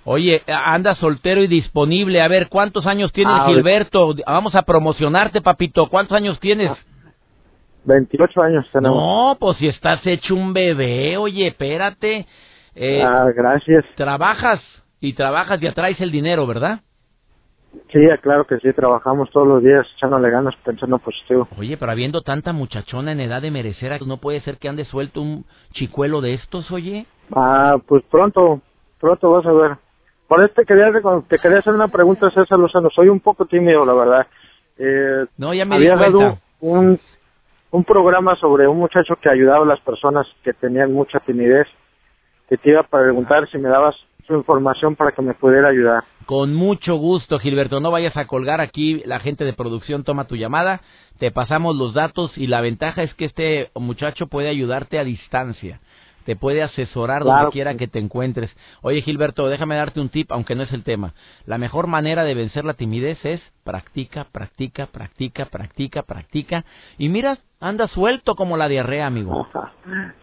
Oye, 0.04 0.42
anda 0.46 0.94
soltero 0.96 1.42
y 1.42 1.46
disponible. 1.46 2.20
A 2.20 2.28
ver, 2.28 2.48
¿cuántos 2.48 2.86
años 2.86 3.12
tienes, 3.12 3.34
ah, 3.38 3.46
Gilberto? 3.46 4.14
Vamos 4.26 4.54
a 4.54 4.62
promocionarte, 4.62 5.40
papito. 5.40 5.88
¿Cuántos 5.88 6.16
años 6.16 6.40
tienes? 6.40 6.72
28 7.84 8.42
años 8.42 8.68
tenemos. 8.72 8.96
No, 8.96 9.36
pues 9.38 9.58
si 9.58 9.68
estás 9.68 10.04
hecho 10.06 10.34
un 10.34 10.52
bebé, 10.52 11.16
oye, 11.16 11.48
espérate. 11.48 12.26
Eh, 12.74 13.02
ah, 13.02 13.26
gracias. 13.34 13.84
Trabajas 13.96 14.60
y 15.02 15.12
trabajas 15.14 15.60
y 15.60 15.66
atraes 15.66 16.00
el 16.00 16.12
dinero, 16.12 16.46
¿verdad? 16.46 16.80
Sí, 17.90 18.00
claro 18.22 18.46
que 18.46 18.58
sí, 18.58 18.72
trabajamos 18.72 19.30
todos 19.30 19.46
los 19.48 19.62
días 19.62 19.86
echándole 19.96 20.30
ganas, 20.30 20.54
pensando 20.64 20.98
positivo. 20.98 21.48
Oye, 21.58 21.76
pero 21.76 21.90
habiendo 21.90 22.22
tanta 22.22 22.52
muchachona 22.52 23.12
en 23.12 23.20
edad 23.20 23.42
de 23.42 23.50
merecer, 23.50 24.00
¿no 24.06 24.18
puede 24.18 24.40
ser 24.42 24.58
que 24.58 24.68
ande 24.68 24.84
suelto 24.84 25.20
un 25.20 25.44
chicuelo 25.72 26.20
de 26.20 26.34
estos, 26.34 26.70
oye? 26.70 27.06
Ah, 27.34 27.76
pues 27.86 28.04
pronto, 28.10 28.60
pronto 29.00 29.30
vas 29.30 29.46
a 29.46 29.52
ver. 29.52 29.76
Por 30.28 30.44
este 30.44 30.64
quería, 30.64 30.86
te 31.28 31.38
quería 31.38 31.58
hacer 31.58 31.74
una 31.74 31.88
pregunta, 31.88 32.30
César 32.30 32.58
Lozano. 32.58 32.88
Soy 32.90 33.08
un 33.08 33.20
poco 33.20 33.44
tímido, 33.46 33.84
la 33.84 33.94
verdad. 33.94 34.26
Eh, 34.78 35.26
no, 35.36 35.52
ya 35.52 35.64
me 35.64 35.76
había 35.76 35.96
dado 35.96 36.38
un, 36.60 36.98
un 37.70 37.84
programa 37.84 38.36
sobre 38.36 38.68
un 38.68 38.78
muchacho 38.78 39.16
que 39.20 39.28
ayudaba 39.28 39.64
a 39.64 39.68
las 39.68 39.80
personas 39.80 40.26
que 40.44 40.52
tenían 40.52 40.92
mucha 40.92 41.18
timidez. 41.20 41.66
Que 42.52 42.58
te 42.58 42.68
iba 42.68 42.80
a 42.80 42.86
preguntar 42.86 43.48
si 43.50 43.56
me 43.56 43.70
dabas 43.70 43.96
su 44.26 44.34
información 44.34 44.94
para 44.94 45.12
que 45.12 45.22
me 45.22 45.32
pudiera 45.32 45.70
ayudar. 45.70 46.04
Con 46.26 46.52
mucho 46.52 46.96
gusto, 46.96 47.38
Gilberto. 47.38 47.80
No 47.80 47.90
vayas 47.90 48.14
a 48.18 48.26
colgar 48.26 48.60
aquí. 48.60 49.00
La 49.06 49.20
gente 49.20 49.46
de 49.46 49.54
producción 49.54 50.04
toma 50.04 50.26
tu 50.26 50.36
llamada. 50.36 50.82
Te 51.18 51.30
pasamos 51.30 51.76
los 51.76 51.94
datos 51.94 52.36
y 52.36 52.48
la 52.48 52.60
ventaja 52.60 53.04
es 53.04 53.14
que 53.14 53.24
este 53.24 53.70
muchacho 53.74 54.26
puede 54.26 54.50
ayudarte 54.50 54.98
a 54.98 55.04
distancia 55.04 55.80
te 56.24 56.36
puede 56.36 56.62
asesorar 56.62 57.24
donde 57.24 57.50
quiera 57.50 57.74
que 57.74 57.88
te 57.88 57.98
encuentres. 57.98 58.50
Oye, 58.80 59.02
Gilberto, 59.02 59.48
déjame 59.48 59.76
darte 59.76 60.00
un 60.00 60.08
tip, 60.08 60.32
aunque 60.32 60.54
no 60.54 60.62
es 60.62 60.72
el 60.72 60.84
tema. 60.84 61.14
La 61.46 61.58
mejor 61.58 61.86
manera 61.86 62.24
de 62.24 62.34
vencer 62.34 62.64
la 62.64 62.74
timidez 62.74 63.24
es 63.24 63.40
practica, 63.64 64.26
practica, 64.32 64.86
practica, 64.86 65.46
practica, 65.46 66.02
practica. 66.02 66.64
Y 66.98 67.08
mira, 67.08 67.38
anda 67.60 67.86
suelto 67.88 68.34
como 68.34 68.56
la 68.56 68.68
diarrea, 68.68 69.06
amigo. 69.06 69.46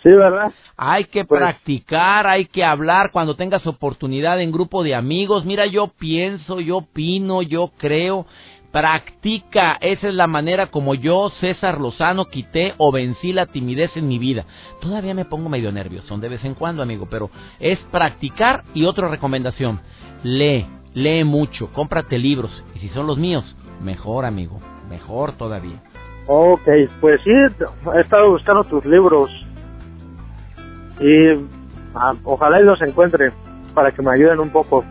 Sí, 0.01 0.09
¿verdad? 0.09 0.53
Hay 0.77 1.05
que 1.05 1.25
pues 1.25 1.41
practicar, 1.41 2.25
hay 2.25 2.45
que 2.45 2.63
hablar 2.63 3.11
cuando 3.11 3.35
tengas 3.35 3.67
oportunidad 3.67 4.39
en 4.39 4.53
grupo 4.53 4.83
de 4.83 4.95
amigos. 4.95 5.43
Mira, 5.43 5.65
yo 5.65 5.87
pienso, 5.87 6.61
yo 6.61 6.77
opino, 6.77 7.41
yo 7.41 7.71
creo. 7.77 8.25
Practica, 8.71 9.77
esa 9.81 10.09
es 10.09 10.13
la 10.13 10.27
manera 10.27 10.67
como 10.67 10.93
yo, 10.93 11.31
César 11.39 11.81
Lozano, 11.81 12.25
quité 12.25 12.75
o 12.77 12.91
vencí 12.91 13.33
la 13.33 13.47
timidez 13.47 13.97
en 13.97 14.07
mi 14.07 14.19
vida. 14.19 14.45
Todavía 14.79 15.15
me 15.15 15.25
pongo 15.25 15.49
medio 15.49 15.71
nervioso 15.71 16.15
de 16.17 16.29
vez 16.29 16.45
en 16.45 16.53
cuando, 16.53 16.83
amigo, 16.83 17.07
pero 17.09 17.31
es 17.59 17.79
practicar 17.91 18.63
y 18.75 18.85
otra 18.85 19.07
recomendación, 19.07 19.79
lee, 20.23 20.67
lee 20.93 21.23
mucho, 21.23 21.73
cómprate 21.73 22.19
libros 22.19 22.63
y 22.75 22.79
si 22.79 22.89
son 22.89 23.07
los 23.07 23.17
míos, 23.17 23.43
mejor, 23.81 24.25
amigo, 24.25 24.59
mejor 24.87 25.31
todavía. 25.31 25.81
Ok, 26.27 26.67
pues 27.01 27.19
sí, 27.23 27.31
he 27.31 28.01
estado 28.01 28.29
buscando 28.29 28.63
tus 28.65 28.85
libros 28.85 29.31
y 30.99 31.29
ah, 31.95 32.13
ojalá 32.23 32.61
y 32.61 32.65
los 32.65 32.79
encuentre 32.83 33.31
para 33.73 33.91
que 33.91 34.03
me 34.03 34.13
ayuden 34.13 34.39
un 34.39 34.51
poco. 34.51 34.85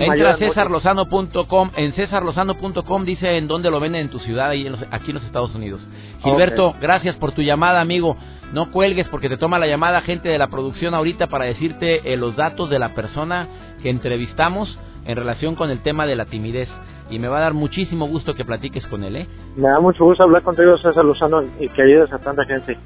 Entra 0.00 0.30
a 0.32 0.36
cesarlozano.com. 0.36 1.70
En 1.76 1.92
cesarlozano.com 1.92 3.04
dice 3.04 3.36
en 3.36 3.48
dónde 3.48 3.70
lo 3.70 3.80
venden 3.80 4.02
en 4.02 4.08
tu 4.08 4.18
ciudad, 4.20 4.52
y 4.52 4.66
aquí 4.90 5.10
en 5.10 5.14
los 5.14 5.24
Estados 5.24 5.54
Unidos. 5.54 5.86
Gilberto, 6.22 6.74
gracias 6.80 7.16
por 7.16 7.32
tu 7.32 7.42
llamada, 7.42 7.80
amigo. 7.80 8.16
No 8.52 8.70
cuelgues 8.70 9.08
porque 9.08 9.28
te 9.28 9.38
toma 9.38 9.58
la 9.58 9.66
llamada 9.66 10.02
gente 10.02 10.28
de 10.28 10.38
la 10.38 10.48
producción 10.48 10.94
ahorita 10.94 11.28
para 11.28 11.46
decirte 11.46 12.12
eh, 12.12 12.16
los 12.16 12.36
datos 12.36 12.68
de 12.68 12.78
la 12.78 12.94
persona 12.94 13.48
que 13.82 13.88
entrevistamos 13.88 14.78
en 15.06 15.16
relación 15.16 15.54
con 15.54 15.70
el 15.70 15.82
tema 15.82 16.06
de 16.06 16.16
la 16.16 16.26
timidez. 16.26 16.68
Y 17.10 17.18
me 17.18 17.28
va 17.28 17.38
a 17.38 17.40
dar 17.40 17.54
muchísimo 17.54 18.06
gusto 18.06 18.34
que 18.34 18.44
platiques 18.44 18.86
con 18.86 19.04
él, 19.04 19.16
¿eh? 19.16 19.26
Me 19.56 19.68
da 19.68 19.80
mucho 19.80 20.04
gusto 20.04 20.22
hablar 20.22 20.42
contigo, 20.42 20.76
César 20.78 21.04
Lozano, 21.04 21.42
y 21.58 21.68
que 21.68 21.82
ayudes 21.82 22.12
a 22.12 22.18
tanta 22.18 22.44
gente. 22.44 22.78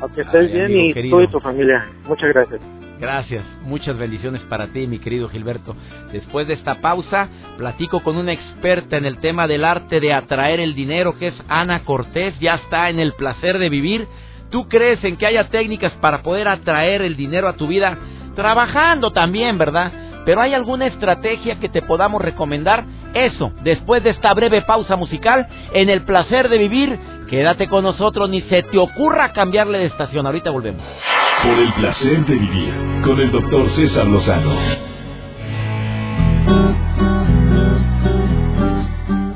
Aunque 0.00 0.22
estés 0.22 0.52
bien 0.52 0.70
y 0.70 1.10
tú 1.10 1.20
y 1.20 1.28
tu 1.28 1.40
familia. 1.40 1.86
Muchas 2.06 2.28
gracias. 2.30 2.83
Gracias, 3.00 3.44
muchas 3.62 3.98
bendiciones 3.98 4.40
para 4.42 4.68
ti, 4.68 4.86
mi 4.86 4.98
querido 4.98 5.28
Gilberto. 5.28 5.74
Después 6.12 6.46
de 6.46 6.54
esta 6.54 6.76
pausa, 6.80 7.28
platico 7.58 8.02
con 8.02 8.16
una 8.16 8.32
experta 8.32 8.96
en 8.96 9.04
el 9.04 9.18
tema 9.18 9.48
del 9.48 9.64
arte 9.64 9.98
de 10.00 10.12
atraer 10.12 10.60
el 10.60 10.74
dinero, 10.74 11.18
que 11.18 11.28
es 11.28 11.34
Ana 11.48 11.84
Cortés, 11.84 12.38
ya 12.38 12.54
está 12.54 12.88
en 12.90 13.00
el 13.00 13.12
placer 13.14 13.58
de 13.58 13.68
vivir. 13.68 14.06
¿Tú 14.50 14.68
crees 14.68 15.02
en 15.02 15.16
que 15.16 15.26
haya 15.26 15.48
técnicas 15.48 15.92
para 15.94 16.22
poder 16.22 16.46
atraer 16.46 17.02
el 17.02 17.16
dinero 17.16 17.48
a 17.48 17.54
tu 17.54 17.66
vida? 17.66 17.98
Trabajando 18.36 19.10
también, 19.10 19.58
¿verdad? 19.58 19.90
Pero 20.24 20.40
¿hay 20.40 20.54
alguna 20.54 20.86
estrategia 20.86 21.58
que 21.58 21.68
te 21.68 21.82
podamos 21.82 22.22
recomendar? 22.22 22.84
Eso, 23.12 23.52
después 23.62 24.04
de 24.04 24.10
esta 24.10 24.32
breve 24.34 24.62
pausa 24.62 24.96
musical, 24.96 25.48
en 25.72 25.90
el 25.90 26.02
placer 26.02 26.48
de 26.48 26.58
vivir, 26.58 26.98
quédate 27.28 27.68
con 27.68 27.82
nosotros, 27.82 28.30
ni 28.30 28.42
se 28.42 28.62
te 28.62 28.78
ocurra 28.78 29.32
cambiarle 29.32 29.78
de 29.78 29.86
estación. 29.86 30.26
Ahorita 30.26 30.50
volvemos. 30.50 30.82
Por 31.42 31.58
el 31.58 31.72
placer 31.74 32.24
de 32.26 32.34
vivir 32.34 32.74
con 33.02 33.20
el 33.20 33.30
doctor 33.30 33.68
César 33.76 34.06
Lozano. 34.06 34.54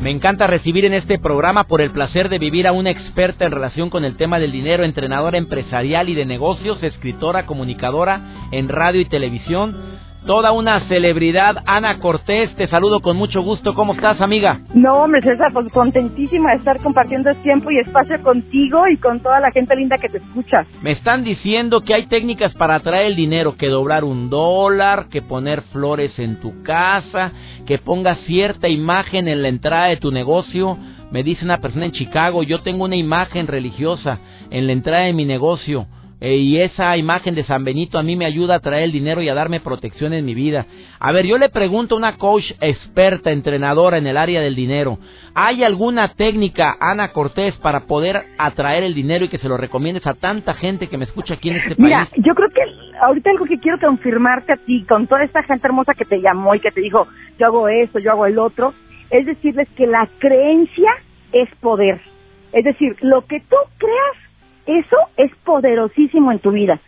Me 0.00 0.10
encanta 0.10 0.46
recibir 0.46 0.84
en 0.84 0.94
este 0.94 1.18
programa 1.18 1.64
por 1.64 1.80
el 1.80 1.90
placer 1.90 2.28
de 2.30 2.38
vivir 2.38 2.66
a 2.66 2.72
una 2.72 2.90
experta 2.90 3.44
en 3.44 3.52
relación 3.52 3.90
con 3.90 4.04
el 4.04 4.16
tema 4.16 4.38
del 4.38 4.52
dinero, 4.52 4.84
entrenadora 4.84 5.36
empresarial 5.36 6.08
y 6.08 6.14
de 6.14 6.24
negocios, 6.24 6.82
escritora, 6.82 7.44
comunicadora 7.44 8.48
en 8.52 8.68
radio 8.68 9.00
y 9.00 9.04
televisión 9.04 9.98
toda 10.28 10.52
una 10.52 10.86
celebridad, 10.88 11.56
Ana 11.64 12.00
Cortés. 12.00 12.54
Te 12.54 12.68
saludo 12.68 13.00
con 13.00 13.16
mucho 13.16 13.40
gusto. 13.40 13.74
¿Cómo 13.74 13.94
estás, 13.94 14.20
amiga? 14.20 14.60
No, 14.74 15.08
me 15.08 15.22
César, 15.22 15.50
pues 15.54 15.72
contentísima 15.72 16.50
de 16.50 16.58
estar 16.58 16.78
compartiendo 16.82 17.30
este 17.30 17.44
tiempo 17.44 17.70
y 17.70 17.78
espacio 17.78 18.22
contigo 18.22 18.86
y 18.92 18.98
con 18.98 19.20
toda 19.20 19.40
la 19.40 19.50
gente 19.52 19.74
linda 19.74 19.96
que 19.96 20.10
te 20.10 20.18
escucha. 20.18 20.66
Me 20.82 20.92
están 20.92 21.24
diciendo 21.24 21.80
que 21.80 21.94
hay 21.94 22.08
técnicas 22.08 22.52
para 22.56 22.74
atraer 22.74 23.06
el 23.06 23.16
dinero, 23.16 23.56
que 23.56 23.68
doblar 23.68 24.04
un 24.04 24.28
dólar, 24.28 25.06
que 25.08 25.22
poner 25.22 25.62
flores 25.72 26.12
en 26.18 26.38
tu 26.40 26.62
casa, 26.62 27.32
que 27.66 27.78
pongas 27.78 28.18
cierta 28.26 28.68
imagen 28.68 29.28
en 29.28 29.40
la 29.40 29.48
entrada 29.48 29.86
de 29.86 29.96
tu 29.96 30.12
negocio. 30.12 30.76
Me 31.10 31.22
dice 31.22 31.42
una 31.42 31.62
persona 31.62 31.86
en 31.86 31.92
Chicago, 31.92 32.42
yo 32.42 32.60
tengo 32.60 32.84
una 32.84 32.96
imagen 32.96 33.46
religiosa 33.46 34.18
en 34.50 34.66
la 34.66 34.72
entrada 34.74 35.04
de 35.04 35.14
mi 35.14 35.24
negocio 35.24 35.86
eh, 36.20 36.36
y 36.36 36.60
esa 36.60 36.96
imagen 36.96 37.36
de 37.36 37.44
San 37.44 37.64
Benito 37.64 37.96
a 37.96 38.02
mí 38.02 38.16
me 38.16 38.24
ayuda 38.24 38.56
a 38.56 38.60
traer 38.60 38.84
el 38.84 38.92
dinero 38.92 39.22
y 39.22 39.28
a 39.28 39.34
darme 39.34 39.60
protección 39.60 40.12
en 40.12 40.24
mi 40.24 40.34
vida. 40.34 40.66
A 40.98 41.12
ver, 41.12 41.26
yo 41.26 41.38
le 41.38 41.48
pregunto 41.48 41.94
a 41.94 41.98
una 41.98 42.16
coach 42.16 42.50
experta, 42.60 43.30
entrenadora 43.30 43.98
en 43.98 44.06
el 44.06 44.16
área 44.16 44.40
del 44.40 44.56
dinero, 44.56 44.98
¿hay 45.34 45.62
alguna 45.62 46.14
técnica, 46.14 46.76
Ana 46.80 47.12
Cortés, 47.12 47.56
para 47.58 47.86
poder 47.86 48.20
atraer 48.36 48.82
el 48.82 48.94
dinero 48.94 49.24
y 49.24 49.28
que 49.28 49.38
se 49.38 49.48
lo 49.48 49.56
recomiendes 49.56 50.06
a 50.08 50.14
tanta 50.14 50.54
gente 50.54 50.88
que 50.88 50.98
me 50.98 51.04
escucha 51.04 51.34
aquí 51.34 51.50
en 51.50 51.56
este 51.56 51.76
país? 51.76 51.78
Mira, 51.78 52.08
yo 52.16 52.34
creo 52.34 52.48
que 52.50 52.62
ahorita 53.00 53.30
algo 53.30 53.44
que 53.44 53.60
quiero 53.60 53.78
confirmarte 53.78 54.52
a 54.52 54.56
ti, 54.56 54.84
con 54.88 55.06
toda 55.06 55.22
esta 55.22 55.44
gente 55.44 55.68
hermosa 55.68 55.94
que 55.94 56.04
te 56.04 56.20
llamó 56.20 56.54
y 56.56 56.60
que 56.60 56.72
te 56.72 56.80
dijo, 56.80 57.06
yo 57.38 57.46
hago 57.46 57.68
esto, 57.68 58.00
yo 58.00 58.10
hago 58.10 58.26
el 58.26 58.40
otro, 58.40 58.74
es 59.10 59.24
decirles 59.24 59.68
que 59.76 59.86
la 59.86 60.08
creencia 60.18 60.90
es 61.32 61.48
poder. 61.60 62.00
Es 62.52 62.64
decir, 62.64 62.96
lo 63.02 63.24
que 63.26 63.40
tú 63.40 63.56
creas 63.78 64.27
eso 64.68 64.96
es 65.16 65.34
poderosísimo 65.44 66.30
en 66.30 66.38
tu 66.40 66.50
vida. 66.50 66.78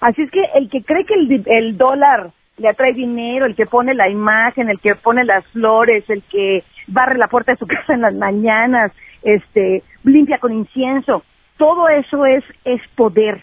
Así 0.00 0.22
es 0.22 0.30
que 0.30 0.42
el 0.54 0.68
que 0.68 0.82
cree 0.82 1.04
que 1.04 1.14
el, 1.14 1.76
dólar 1.76 2.30
le 2.56 2.68
atrae 2.68 2.92
dinero, 2.92 3.46
el 3.46 3.54
que 3.54 3.66
pone 3.66 3.94
la 3.94 4.08
imagen, 4.08 4.68
el 4.68 4.80
que 4.80 4.94
pone 4.96 5.24
las 5.24 5.46
flores, 5.48 6.08
el 6.10 6.22
que 6.24 6.64
barre 6.88 7.16
la 7.16 7.28
puerta 7.28 7.52
de 7.52 7.58
su 7.58 7.66
casa 7.68 7.94
en 7.94 8.02
las 8.02 8.14
mañanas, 8.14 8.92
este, 9.22 9.82
limpia 10.04 10.38
con 10.38 10.52
incienso, 10.52 11.22
todo 11.56 11.88
eso 11.88 12.26
es, 12.26 12.44
es 12.64 12.80
poder. 12.96 13.42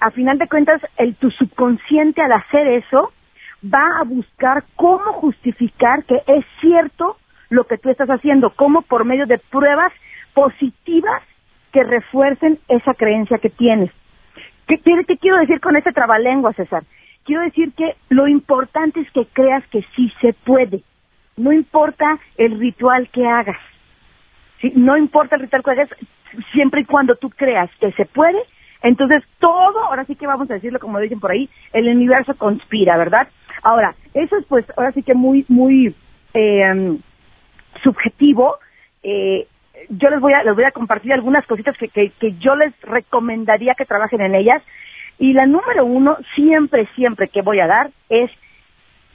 A 0.00 0.10
final 0.10 0.38
de 0.38 0.48
cuentas, 0.48 0.80
el 0.98 1.14
tu 1.16 1.30
subconsciente 1.30 2.22
al 2.22 2.32
hacer 2.32 2.66
eso, 2.68 3.12
va 3.64 4.00
a 4.00 4.04
buscar 4.04 4.64
cómo 4.76 5.12
justificar 5.14 6.04
que 6.04 6.22
es 6.26 6.44
cierto 6.60 7.16
lo 7.48 7.64
que 7.64 7.78
tú 7.78 7.90
estás 7.90 8.08
haciendo, 8.08 8.50
cómo 8.50 8.82
por 8.82 9.04
medio 9.04 9.26
de 9.26 9.38
pruebas 9.38 9.92
positivas 10.34 11.22
que 11.76 11.84
refuercen 11.84 12.58
esa 12.68 12.94
creencia 12.94 13.36
que 13.36 13.50
tienes. 13.50 13.90
¿Qué, 14.66 14.78
qué 14.78 15.18
quiero 15.18 15.36
decir 15.36 15.60
con 15.60 15.76
este 15.76 15.92
trabalengua, 15.92 16.54
César? 16.54 16.84
Quiero 17.26 17.42
decir 17.42 17.74
que 17.74 17.96
lo 18.08 18.26
importante 18.26 19.00
es 19.00 19.10
que 19.10 19.26
creas 19.26 19.62
que 19.66 19.84
sí 19.94 20.10
se 20.22 20.32
puede. 20.32 20.80
No 21.36 21.52
importa 21.52 22.18
el 22.38 22.58
ritual 22.58 23.10
que 23.10 23.26
hagas. 23.26 23.58
¿sí? 24.62 24.72
No 24.74 24.96
importa 24.96 25.36
el 25.36 25.42
ritual 25.42 25.62
que 25.62 25.70
hagas, 25.72 25.90
siempre 26.54 26.80
y 26.80 26.86
cuando 26.86 27.14
tú 27.16 27.28
creas 27.28 27.68
que 27.78 27.92
se 27.92 28.06
puede, 28.06 28.38
entonces 28.82 29.22
todo, 29.38 29.84
ahora 29.84 30.06
sí 30.06 30.16
que 30.16 30.26
vamos 30.26 30.50
a 30.50 30.54
decirlo 30.54 30.78
como 30.78 30.98
dicen 30.98 31.20
por 31.20 31.32
ahí, 31.32 31.50
el 31.74 31.88
universo 31.88 32.34
conspira, 32.38 32.96
¿verdad? 32.96 33.28
Ahora, 33.62 33.94
eso 34.14 34.38
es 34.38 34.46
pues 34.46 34.64
ahora 34.78 34.92
sí 34.92 35.02
que 35.02 35.12
muy, 35.12 35.44
muy 35.48 35.94
eh, 36.32 36.98
subjetivo. 37.82 38.56
Eh, 39.02 39.46
yo 39.88 40.10
les 40.10 40.20
voy 40.20 40.32
a 40.32 40.42
les 40.42 40.54
voy 40.54 40.64
a 40.64 40.70
compartir 40.72 41.12
algunas 41.12 41.46
cositas 41.46 41.76
que, 41.76 41.88
que, 41.88 42.10
que 42.18 42.32
yo 42.38 42.56
les 42.56 42.72
recomendaría 42.82 43.74
que 43.74 43.84
trabajen 43.84 44.20
en 44.20 44.34
ellas. 44.34 44.62
Y 45.18 45.32
la 45.32 45.46
número 45.46 45.84
uno, 45.84 46.18
siempre, 46.34 46.86
siempre 46.94 47.28
que 47.28 47.42
voy 47.42 47.60
a 47.60 47.66
dar, 47.66 47.90
es 48.08 48.30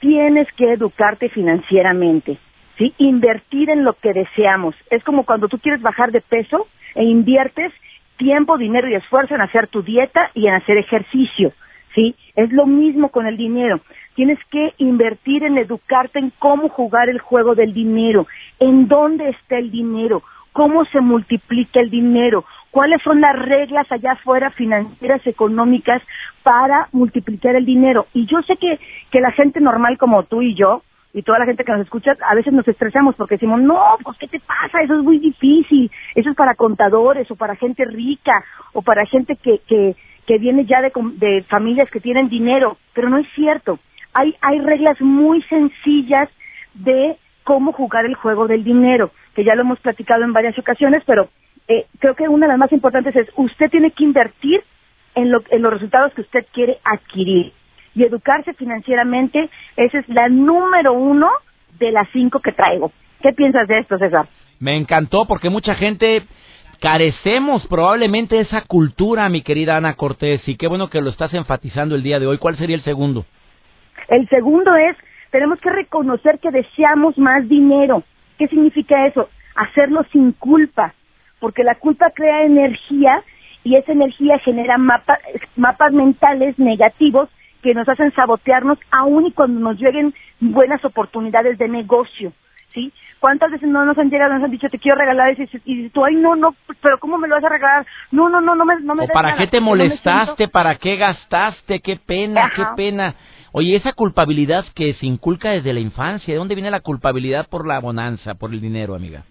tienes 0.00 0.48
que 0.56 0.72
educarte 0.72 1.28
financieramente, 1.28 2.36
¿sí? 2.76 2.92
Invertir 2.98 3.70
en 3.70 3.84
lo 3.84 3.94
que 3.94 4.12
deseamos. 4.12 4.74
Es 4.90 5.02
como 5.04 5.24
cuando 5.24 5.48
tú 5.48 5.58
quieres 5.60 5.80
bajar 5.80 6.10
de 6.10 6.20
peso 6.20 6.66
e 6.96 7.04
inviertes 7.04 7.72
tiempo, 8.16 8.58
dinero 8.58 8.88
y 8.88 8.94
esfuerzo 8.94 9.34
en 9.34 9.40
hacer 9.40 9.68
tu 9.68 9.82
dieta 9.82 10.30
y 10.34 10.48
en 10.48 10.54
hacer 10.54 10.76
ejercicio, 10.76 11.52
¿sí? 11.94 12.16
Es 12.34 12.50
lo 12.50 12.66
mismo 12.66 13.10
con 13.10 13.26
el 13.26 13.36
dinero. 13.36 13.80
Tienes 14.16 14.38
que 14.50 14.74
invertir 14.78 15.44
en 15.44 15.56
educarte 15.56 16.18
en 16.18 16.32
cómo 16.38 16.68
jugar 16.68 17.08
el 17.08 17.20
juego 17.20 17.54
del 17.54 17.72
dinero, 17.72 18.26
en 18.58 18.88
dónde 18.88 19.30
está 19.30 19.56
el 19.56 19.70
dinero, 19.70 20.22
cómo 20.52 20.84
se 20.86 21.00
multiplica 21.00 21.80
el 21.80 21.90
dinero, 21.90 22.44
cuáles 22.70 23.02
son 23.02 23.20
las 23.20 23.38
reglas 23.38 23.90
allá 23.90 24.12
afuera 24.12 24.50
financieras, 24.50 25.26
económicas, 25.26 26.02
para 26.42 26.88
multiplicar 26.92 27.56
el 27.56 27.64
dinero. 27.64 28.06
Y 28.12 28.26
yo 28.26 28.42
sé 28.42 28.56
que, 28.56 28.78
que 29.10 29.20
la 29.20 29.32
gente 29.32 29.60
normal 29.60 29.98
como 29.98 30.24
tú 30.24 30.42
y 30.42 30.54
yo, 30.54 30.82
y 31.14 31.22
toda 31.22 31.38
la 31.38 31.44
gente 31.44 31.64
que 31.64 31.72
nos 31.72 31.82
escucha, 31.82 32.16
a 32.26 32.34
veces 32.34 32.52
nos 32.52 32.66
estresamos 32.66 33.14
porque 33.16 33.34
decimos, 33.34 33.60
no, 33.60 33.78
pues 34.02 34.16
¿qué 34.18 34.28
te 34.28 34.40
pasa? 34.40 34.82
Eso 34.82 34.94
es 34.94 35.02
muy 35.02 35.18
difícil, 35.18 35.90
eso 36.14 36.30
es 36.30 36.36
para 36.36 36.54
contadores 36.54 37.30
o 37.30 37.36
para 37.36 37.56
gente 37.56 37.84
rica 37.84 38.44
o 38.72 38.82
para 38.82 39.04
gente 39.04 39.36
que, 39.36 39.60
que, 39.66 39.94
que 40.26 40.38
viene 40.38 40.64
ya 40.64 40.80
de, 40.80 40.90
de 41.16 41.42
familias 41.44 41.90
que 41.90 42.00
tienen 42.00 42.28
dinero, 42.28 42.78
pero 42.94 43.10
no 43.10 43.18
es 43.18 43.26
cierto. 43.34 43.78
Hay, 44.14 44.34
hay 44.40 44.60
reglas 44.60 45.00
muy 45.00 45.42
sencillas 45.42 46.30
de 46.74 47.16
cómo 47.44 47.72
jugar 47.72 48.06
el 48.06 48.14
juego 48.14 48.46
del 48.46 48.64
dinero, 48.64 49.10
que 49.34 49.44
ya 49.44 49.54
lo 49.54 49.62
hemos 49.62 49.80
platicado 49.80 50.24
en 50.24 50.32
varias 50.32 50.58
ocasiones, 50.58 51.02
pero 51.06 51.28
eh, 51.68 51.86
creo 51.98 52.14
que 52.14 52.28
una 52.28 52.46
de 52.46 52.52
las 52.52 52.58
más 52.58 52.72
importantes 52.72 53.14
es 53.16 53.28
usted 53.36 53.70
tiene 53.70 53.90
que 53.92 54.04
invertir 54.04 54.62
en, 55.14 55.30
lo, 55.30 55.42
en 55.50 55.62
los 55.62 55.72
resultados 55.72 56.12
que 56.14 56.22
usted 56.22 56.46
quiere 56.52 56.78
adquirir. 56.84 57.52
Y 57.94 58.04
educarse 58.04 58.54
financieramente, 58.54 59.50
esa 59.76 59.98
es 59.98 60.08
la 60.08 60.28
número 60.28 60.94
uno 60.94 61.28
de 61.78 61.92
las 61.92 62.08
cinco 62.12 62.40
que 62.40 62.52
traigo. 62.52 62.90
¿Qué 63.20 63.32
piensas 63.32 63.68
de 63.68 63.80
esto, 63.80 63.98
César? 63.98 64.26
Me 64.60 64.76
encantó 64.76 65.26
porque 65.26 65.50
mucha 65.50 65.74
gente 65.74 66.22
carecemos 66.80 67.66
probablemente 67.68 68.36
de 68.36 68.42
esa 68.42 68.62
cultura, 68.62 69.28
mi 69.28 69.42
querida 69.42 69.76
Ana 69.76 69.94
Cortés, 69.94 70.46
y 70.48 70.56
qué 70.56 70.66
bueno 70.66 70.88
que 70.88 71.00
lo 71.00 71.10
estás 71.10 71.32
enfatizando 71.34 71.94
el 71.94 72.02
día 72.02 72.18
de 72.18 72.26
hoy. 72.26 72.38
¿Cuál 72.38 72.56
sería 72.56 72.76
el 72.76 72.82
segundo? 72.82 73.24
El 74.08 74.28
segundo 74.28 74.74
es, 74.74 74.96
tenemos 75.30 75.60
que 75.60 75.70
reconocer 75.70 76.38
que 76.40 76.50
deseamos 76.50 77.16
más 77.18 77.48
dinero. 77.48 78.02
¿Qué 78.42 78.48
significa 78.48 79.06
eso? 79.06 79.28
Hacerlo 79.54 80.04
sin 80.10 80.32
culpa, 80.32 80.94
porque 81.38 81.62
la 81.62 81.76
culpa 81.76 82.10
crea 82.10 82.42
energía 82.42 83.22
y 83.62 83.76
esa 83.76 83.92
energía 83.92 84.40
genera 84.40 84.78
mapas 84.78 85.92
mentales 85.92 86.58
negativos 86.58 87.28
que 87.62 87.72
nos 87.72 87.88
hacen 87.88 88.12
sabotearnos 88.14 88.80
aún 88.90 89.26
y 89.26 89.30
cuando 89.30 89.60
nos 89.60 89.78
lleguen 89.78 90.12
buenas 90.40 90.84
oportunidades 90.84 91.56
de 91.56 91.68
negocio. 91.68 92.32
¿Sí? 92.74 92.92
¿Cuántas 93.22 93.52
veces 93.52 93.68
no 93.68 93.84
nos 93.84 93.96
han 93.98 94.10
llegado, 94.10 94.34
nos 94.34 94.42
han 94.42 94.50
dicho, 94.50 94.68
te 94.68 94.80
quiero 94.80 94.98
regalar? 94.98 95.32
Y 95.64 95.88
tú, 95.90 96.04
ay, 96.04 96.16
no, 96.16 96.34
no, 96.34 96.56
pero 96.80 96.98
¿cómo 96.98 97.18
me 97.18 97.28
lo 97.28 97.36
vas 97.36 97.44
a 97.44 97.50
regalar? 97.50 97.86
No, 98.10 98.28
no, 98.28 98.40
no, 98.40 98.56
no 98.56 98.64
me, 98.64 98.80
no 98.80 98.96
me 98.96 99.04
¿O 99.04 99.06
para 99.06 99.36
qué 99.36 99.46
te 99.46 99.60
molestaste? 99.60 100.48
¿Para 100.48 100.74
qué 100.74 100.96
gastaste? 100.96 101.78
Qué 101.78 102.00
pena, 102.04 102.50
qué 102.56 102.64
pena. 102.74 103.14
Oye, 103.52 103.76
esa 103.76 103.92
culpabilidad 103.92 104.64
que 104.74 104.94
se 104.94 105.06
inculca 105.06 105.50
desde 105.50 105.72
la 105.72 105.78
infancia, 105.78 106.34
¿de 106.34 106.38
dónde 106.38 106.56
viene 106.56 106.72
la 106.72 106.80
culpabilidad 106.80 107.46
por 107.48 107.64
la 107.64 107.78
bonanza, 107.78 108.34
por 108.34 108.52
el 108.52 108.60
dinero, 108.60 108.96
amiga? 108.96 109.22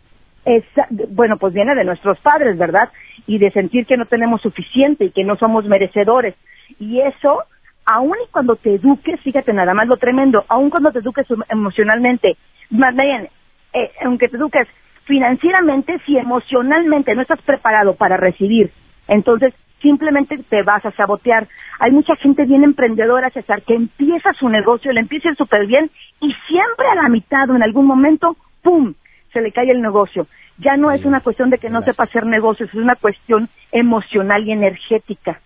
bueno, 1.10 1.36
pues 1.38 1.54
viene 1.54 1.75
de 1.75 1.84
nuestros 1.84 2.17
padres, 2.19 2.58
¿verdad? 2.58 2.89
Y 3.27 3.39
de 3.39 3.51
sentir 3.51 3.86
que 3.86 3.97
no 3.97 4.06
tenemos 4.06 4.41
suficiente 4.41 5.04
y 5.04 5.12
que 5.12 5.25
no 5.25 5.36
somos 5.36 5.65
merecedores. 5.65 6.34
Y 6.80 7.01
eso, 7.01 7.43
aun 7.84 8.15
y 8.25 8.32
cuando 8.32 8.56
te 8.56 8.75
eduques, 8.75 9.19
fíjate 9.19 9.51
nada 9.51 9.73
más 9.73 9.89
lo 9.89 9.97
tremendo, 9.97 10.45
aun 10.47 10.69
cuando 10.69 10.93
te 10.93 10.99
eduques 10.99 11.27
emocionalmente, 11.49 12.38
más 12.69 12.95
bien, 12.95 13.27
eh, 13.73 13.91
aunque 14.03 14.27
te 14.27 14.38
eduques 14.38 14.67
financieramente, 15.05 15.99
si 16.05 16.17
emocionalmente 16.17 17.15
no 17.15 17.21
estás 17.21 17.41
preparado 17.41 17.95
para 17.95 18.17
recibir, 18.17 18.71
entonces 19.07 19.53
simplemente 19.81 20.38
te 20.49 20.63
vas 20.63 20.86
a 20.86 20.91
sabotear. 20.91 21.47
Hay 21.79 21.91
mucha 21.91 22.15
gente 22.17 22.45
bien 22.45 22.63
emprendedora, 22.63 23.29
César, 23.31 23.63
que 23.63 23.73
empieza 23.73 24.34
su 24.34 24.47
negocio, 24.49 24.91
le 24.91 25.01
empieza 25.01 25.34
súper 25.36 25.65
bien 25.65 25.89
y 26.19 26.34
siempre 26.47 26.88
a 26.91 26.95
la 26.95 27.10
mitad 27.10 27.49
o 27.49 27.55
en 27.55 27.63
algún 27.63 27.86
momento, 27.86 28.38
¡pum!, 28.62 28.93
se 29.34 29.41
le 29.41 29.51
cae 29.51 29.71
el 29.71 29.81
negocio. 29.81 30.27
Ya 30.57 30.77
no 30.77 30.91
es 30.91 31.03
una 31.05 31.21
cuestión 31.21 31.49
de 31.49 31.57
que 31.57 31.69
no 31.69 31.81
sepa 31.81 32.03
hacer 32.03 32.25
negocios, 32.25 32.69
es 32.69 32.75
una 32.75 32.95
cuestión 32.95 33.49
emocional 33.71 34.47
y 34.47 34.51
energética. 34.51 35.41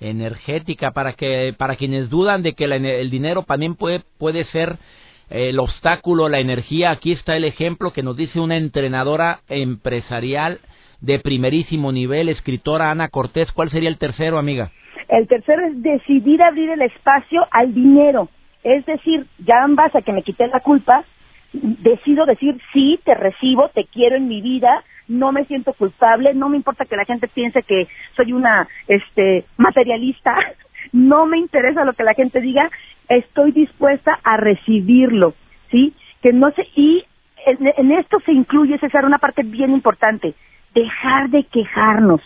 Energética, 0.00 0.92
para 0.92 1.12
que 1.14 1.52
para 1.58 1.76
quienes 1.76 2.08
dudan 2.08 2.42
de 2.42 2.54
que 2.54 2.64
el 2.64 3.10
dinero 3.10 3.42
también 3.42 3.74
puede, 3.74 4.02
puede 4.18 4.44
ser 4.46 4.78
el 5.30 5.58
obstáculo, 5.58 6.28
la 6.28 6.40
energía, 6.40 6.90
aquí 6.90 7.12
está 7.12 7.36
el 7.36 7.44
ejemplo 7.44 7.92
que 7.92 8.02
nos 8.02 8.16
dice 8.16 8.40
una 8.40 8.56
entrenadora 8.56 9.40
empresarial 9.48 10.60
de 11.00 11.18
primerísimo 11.18 11.92
nivel, 11.92 12.28
escritora 12.28 12.90
Ana 12.90 13.08
Cortés. 13.08 13.52
¿Cuál 13.52 13.70
sería 13.70 13.88
el 13.88 13.98
tercero, 13.98 14.38
amiga? 14.38 14.70
El 15.08 15.26
tercero 15.28 15.66
es 15.66 15.82
decidir 15.82 16.42
abrir 16.42 16.70
el 16.70 16.82
espacio 16.82 17.46
al 17.50 17.72
dinero. 17.74 18.28
Es 18.64 18.84
decir, 18.86 19.26
ya 19.38 19.62
ambas 19.62 19.94
a 19.94 20.02
que 20.02 20.12
me 20.12 20.22
quité 20.22 20.46
la 20.48 20.60
culpa, 20.60 21.04
decido 21.52 22.26
decir 22.26 22.60
sí, 22.72 23.00
te 23.04 23.14
recibo, 23.14 23.68
te 23.70 23.84
quiero 23.84 24.16
en 24.16 24.28
mi 24.28 24.42
vida, 24.42 24.84
no 25.06 25.32
me 25.32 25.44
siento 25.46 25.72
culpable, 25.72 26.34
no 26.34 26.48
me 26.48 26.56
importa 26.56 26.84
que 26.84 26.96
la 26.96 27.04
gente 27.04 27.28
piense 27.28 27.62
que 27.62 27.88
soy 28.16 28.32
una 28.32 28.68
este 28.86 29.44
materialista, 29.56 30.36
no 30.92 31.26
me 31.26 31.38
interesa 31.38 31.84
lo 31.84 31.94
que 31.94 32.02
la 32.02 32.14
gente 32.14 32.40
diga, 32.40 32.70
estoy 33.08 33.52
dispuesta 33.52 34.18
a 34.22 34.36
recibirlo, 34.36 35.34
¿sí? 35.70 35.94
Que 36.22 36.32
no 36.32 36.50
sé 36.52 36.66
y 36.74 37.04
en, 37.46 37.92
esto 37.92 38.18
se 38.24 38.32
incluye 38.32 38.78
César 38.78 39.04
una 39.04 39.18
parte 39.18 39.42
bien 39.42 39.72
importante, 39.72 40.34
dejar 40.74 41.30
de 41.30 41.44
quejarnos. 41.44 42.20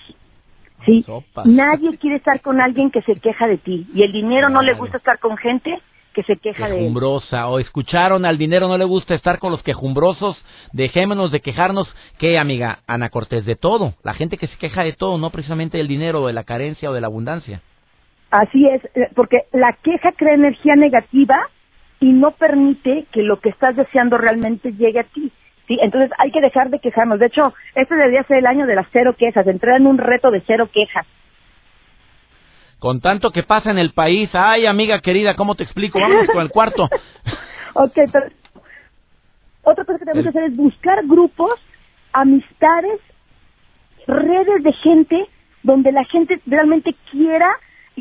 ¿Sí? 0.85 1.05
Nadie 1.45 1.97
quiere 2.01 2.16
estar 2.16 2.40
con 2.40 2.61
alguien 2.61 2.90
que 2.90 3.03
se 3.03 3.14
queja 3.16 3.47
de 3.47 3.59
ti 3.59 3.87
y 3.95 4.03
el 4.03 4.12
dinero 4.12 4.49
no 4.49 4.62
le 4.62 4.75
gusta 4.75 4.97
estar 4.97 5.18
con 5.21 5.37
gente 5.37 5.81
que 6.12 6.23
se 6.25 6.37
queja 6.37 6.68
de 6.68 6.87
él. 6.87 6.95
O 6.95 7.59
escucharon 7.59 8.25
al 8.25 8.37
dinero 8.37 8.68
no 8.68 8.77
le 8.77 8.85
gusta 8.85 9.14
estar 9.14 9.38
con 9.38 9.53
los 9.53 9.62
quejumbrosos. 9.62 10.37
Dejémonos 10.73 11.31
de 11.31 11.40
quejarnos. 11.40 11.88
¿Qué, 12.18 12.37
amiga 12.37 12.81
Ana 12.87 13.11
Cortés? 13.11 13.45
De 13.45 13.57
todo. 13.57 13.95
La 14.03 14.12
gente 14.12 14.37
que 14.37 14.49
se 14.49 14.59
queja 14.59 14.83
de 14.83 14.92
todo, 14.92 15.18
no 15.18 15.31
precisamente 15.31 15.79
del 15.79 15.88
dinero, 15.88 16.23
o 16.23 16.27
de 16.27 16.33
la 16.33 16.45
carencia 16.45 16.90
o 16.90 16.92
de 16.92 17.01
la 17.01 17.07
abundancia. 17.07 17.62
Así 18.33 18.66
es, 18.66 18.83
eh, 18.95 19.11
porque 19.14 19.42
la 19.53 19.75
queja 19.75 20.11
crea 20.12 20.33
energía 20.33 20.75
negativa 20.75 21.51
y 22.01 22.12
no 22.12 22.31
permite 22.31 23.05
que 23.12 23.23
lo 23.23 23.38
que 23.40 23.51
estás 23.51 23.77
deseando 23.77 24.16
realmente 24.16 24.73
llegue 24.73 25.01
a 25.01 25.05
ti. 25.05 25.31
¿sí? 25.68 25.79
Entonces 25.83 26.11
hay 26.18 26.31
que 26.31 26.40
dejar 26.40 26.71
de 26.71 26.79
quejarnos. 26.79 27.18
De 27.18 27.27
hecho, 27.27 27.53
este 27.75 27.95
debería 27.95 28.23
ser 28.23 28.38
el 28.38 28.47
año 28.47 28.64
de 28.66 28.75
las 28.75 28.87
cero 28.90 29.14
quejas, 29.18 29.47
entrar 29.47 29.77
en 29.77 29.87
un 29.87 29.99
reto 29.99 30.31
de 30.31 30.42
cero 30.47 30.71
quejas. 30.73 31.07
Con 32.79 33.03
tanto 33.03 33.33
que 33.33 33.42
pasa 33.42 33.71
en 33.71 33.77
el 33.77 33.92
país. 33.92 34.31
Ay, 34.33 34.64
amiga 34.64 35.03
querida, 35.03 35.37
¿cómo 35.37 35.55
te 35.55 35.64
explico? 35.64 36.01
Vamos 36.01 36.27
con 36.33 36.40
el 36.40 36.49
cuarto. 36.49 36.85
ok, 37.75 37.99
pero 38.11 38.27
otra 39.62 39.85
cosa 39.85 39.99
que 39.99 40.07
tenemos 40.07 40.23
que 40.23 40.31
hacer 40.31 40.45
es 40.45 40.57
buscar 40.57 41.07
grupos, 41.07 41.61
amistades, 42.14 42.99
redes 44.07 44.62
de 44.62 44.73
gente 44.73 45.27
donde 45.62 45.92
la 45.92 46.05
gente 46.07 46.40
realmente 46.47 46.97
quiera 47.11 47.55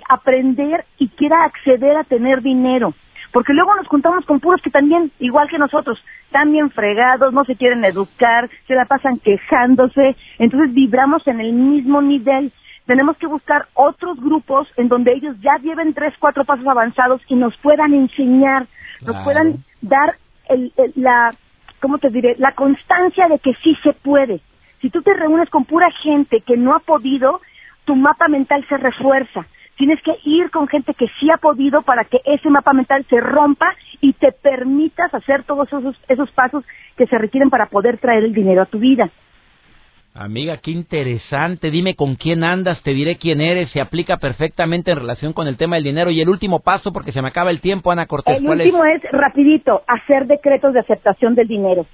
aprender 0.10 0.86
y 0.98 1.10
quiera 1.10 1.44
acceder 1.46 1.98
a 1.98 2.04
tener 2.04 2.42
dinero. 2.42 2.94
Porque 3.32 3.54
luego 3.54 3.76
nos 3.76 3.88
juntamos 3.88 4.26
con 4.26 4.40
puros 4.40 4.62
que 4.62 4.70
también, 4.70 5.12
igual 5.20 5.48
que 5.50 5.58
nosotros, 5.58 5.98
están 6.26 6.52
bien 6.52 6.70
fregados, 6.70 7.34
no 7.34 7.46
se 7.46 7.56
quieren 7.56 7.86
educar, 7.86 8.50
se 8.68 8.76
la 8.76 8.86
pasan 8.86 9.20
quejándose, 9.20 10.16
entonces 10.38 10.74
vibramos 10.74 11.26
en 11.28 11.40
el 11.40 11.54
mismo 11.54 12.02
nivel 12.02 12.52
tenemos 12.86 13.16
que 13.18 13.28
buscar 13.28 13.68
otros 13.74 14.20
grupos 14.20 14.68
en 14.76 14.90
donde 14.90 15.14
ellos 15.14 15.36
ya 15.40 15.56
lleven 15.62 15.94
tres, 15.94 16.14
cuatro 16.20 16.44
pasos 16.46 16.68
avanzados 16.68 17.22
y 17.28 17.36
nos 17.36 17.56
puedan 17.58 17.94
enseñar, 17.94 18.68
nos 19.02 19.24
puedan 19.24 19.64
dar 19.82 20.18
el, 20.50 20.74
la, 20.96 21.34
¿cómo 21.80 22.00
te 22.00 22.10
diré? 22.10 22.36
La 22.38 22.54
constancia 22.54 23.28
de 23.28 23.40
que 23.40 23.54
sí 23.64 23.78
se 23.84 23.94
puede. 23.94 24.42
Si 24.82 24.90
tú 24.90 25.02
te 25.04 25.14
reúnes 25.14 25.50
con 25.50 25.66
pura 25.66 25.90
gente 26.04 26.42
que 26.42 26.58
no 26.58 26.76
ha 26.76 26.80
podido, 26.80 27.40
tu 27.86 27.96
mapa 27.96 28.28
mental 28.28 28.66
se 28.68 28.78
refuerza. 28.78 29.46
Tienes 29.82 30.00
que 30.04 30.16
ir 30.26 30.52
con 30.52 30.68
gente 30.68 30.94
que 30.94 31.08
sí 31.20 31.32
ha 31.32 31.38
podido 31.38 31.82
para 31.82 32.04
que 32.04 32.20
ese 32.24 32.52
mapa 32.52 32.72
mental 32.72 33.04
se 33.10 33.20
rompa 33.20 33.74
y 34.00 34.14
te 34.14 34.32
permitas 34.32 35.12
hacer 35.12 35.44
todos 35.46 35.68
esos, 35.70 35.96
esos 36.08 36.30
pasos 36.34 36.64
que 36.96 37.08
se 37.08 37.18
requieren 37.18 37.50
para 37.50 37.66
poder 37.66 37.98
traer 37.98 38.24
el 38.24 38.32
dinero 38.32 38.62
a 38.62 38.68
tu 38.68 38.78
vida. 38.78 39.10
Amiga, 40.14 40.58
qué 40.58 40.70
interesante. 40.70 41.72
Dime 41.72 41.96
con 41.96 42.14
quién 42.14 42.44
andas, 42.44 42.80
te 42.84 42.94
diré 42.94 43.16
quién 43.16 43.42
eres. 43.42 43.72
Se 43.72 43.82
aplica 43.82 44.18
perfectamente 44.18 44.92
en 44.92 45.00
relación 45.00 45.34
con 45.34 45.48
el 45.48 45.58
tema 45.58 45.78
del 45.78 45.86
dinero. 45.86 46.12
Y 46.12 46.22
el 46.22 46.30
último 46.30 46.60
paso, 46.60 46.94
porque 46.94 47.12
se 47.12 47.24
me 47.24 47.30
acaba 47.30 47.50
el 47.50 47.60
tiempo, 47.60 47.90
Ana 47.90 48.06
Cortés. 48.06 48.38
El 48.38 48.48
último 48.48 48.86
es? 48.86 49.02
rapidito, 49.12 49.82
hacer 49.88 50.28
decretos 50.28 50.74
de 50.74 50.82
aceptación 50.82 51.34
del 51.34 51.48
dinero. 51.48 51.88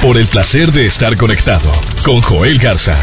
Por 0.02 0.16
el 0.16 0.26
placer 0.28 0.72
de 0.72 0.86
estar 0.86 1.16
conectado 1.16 1.70
con 2.04 2.20
Joel 2.22 2.58
Garza. 2.58 2.98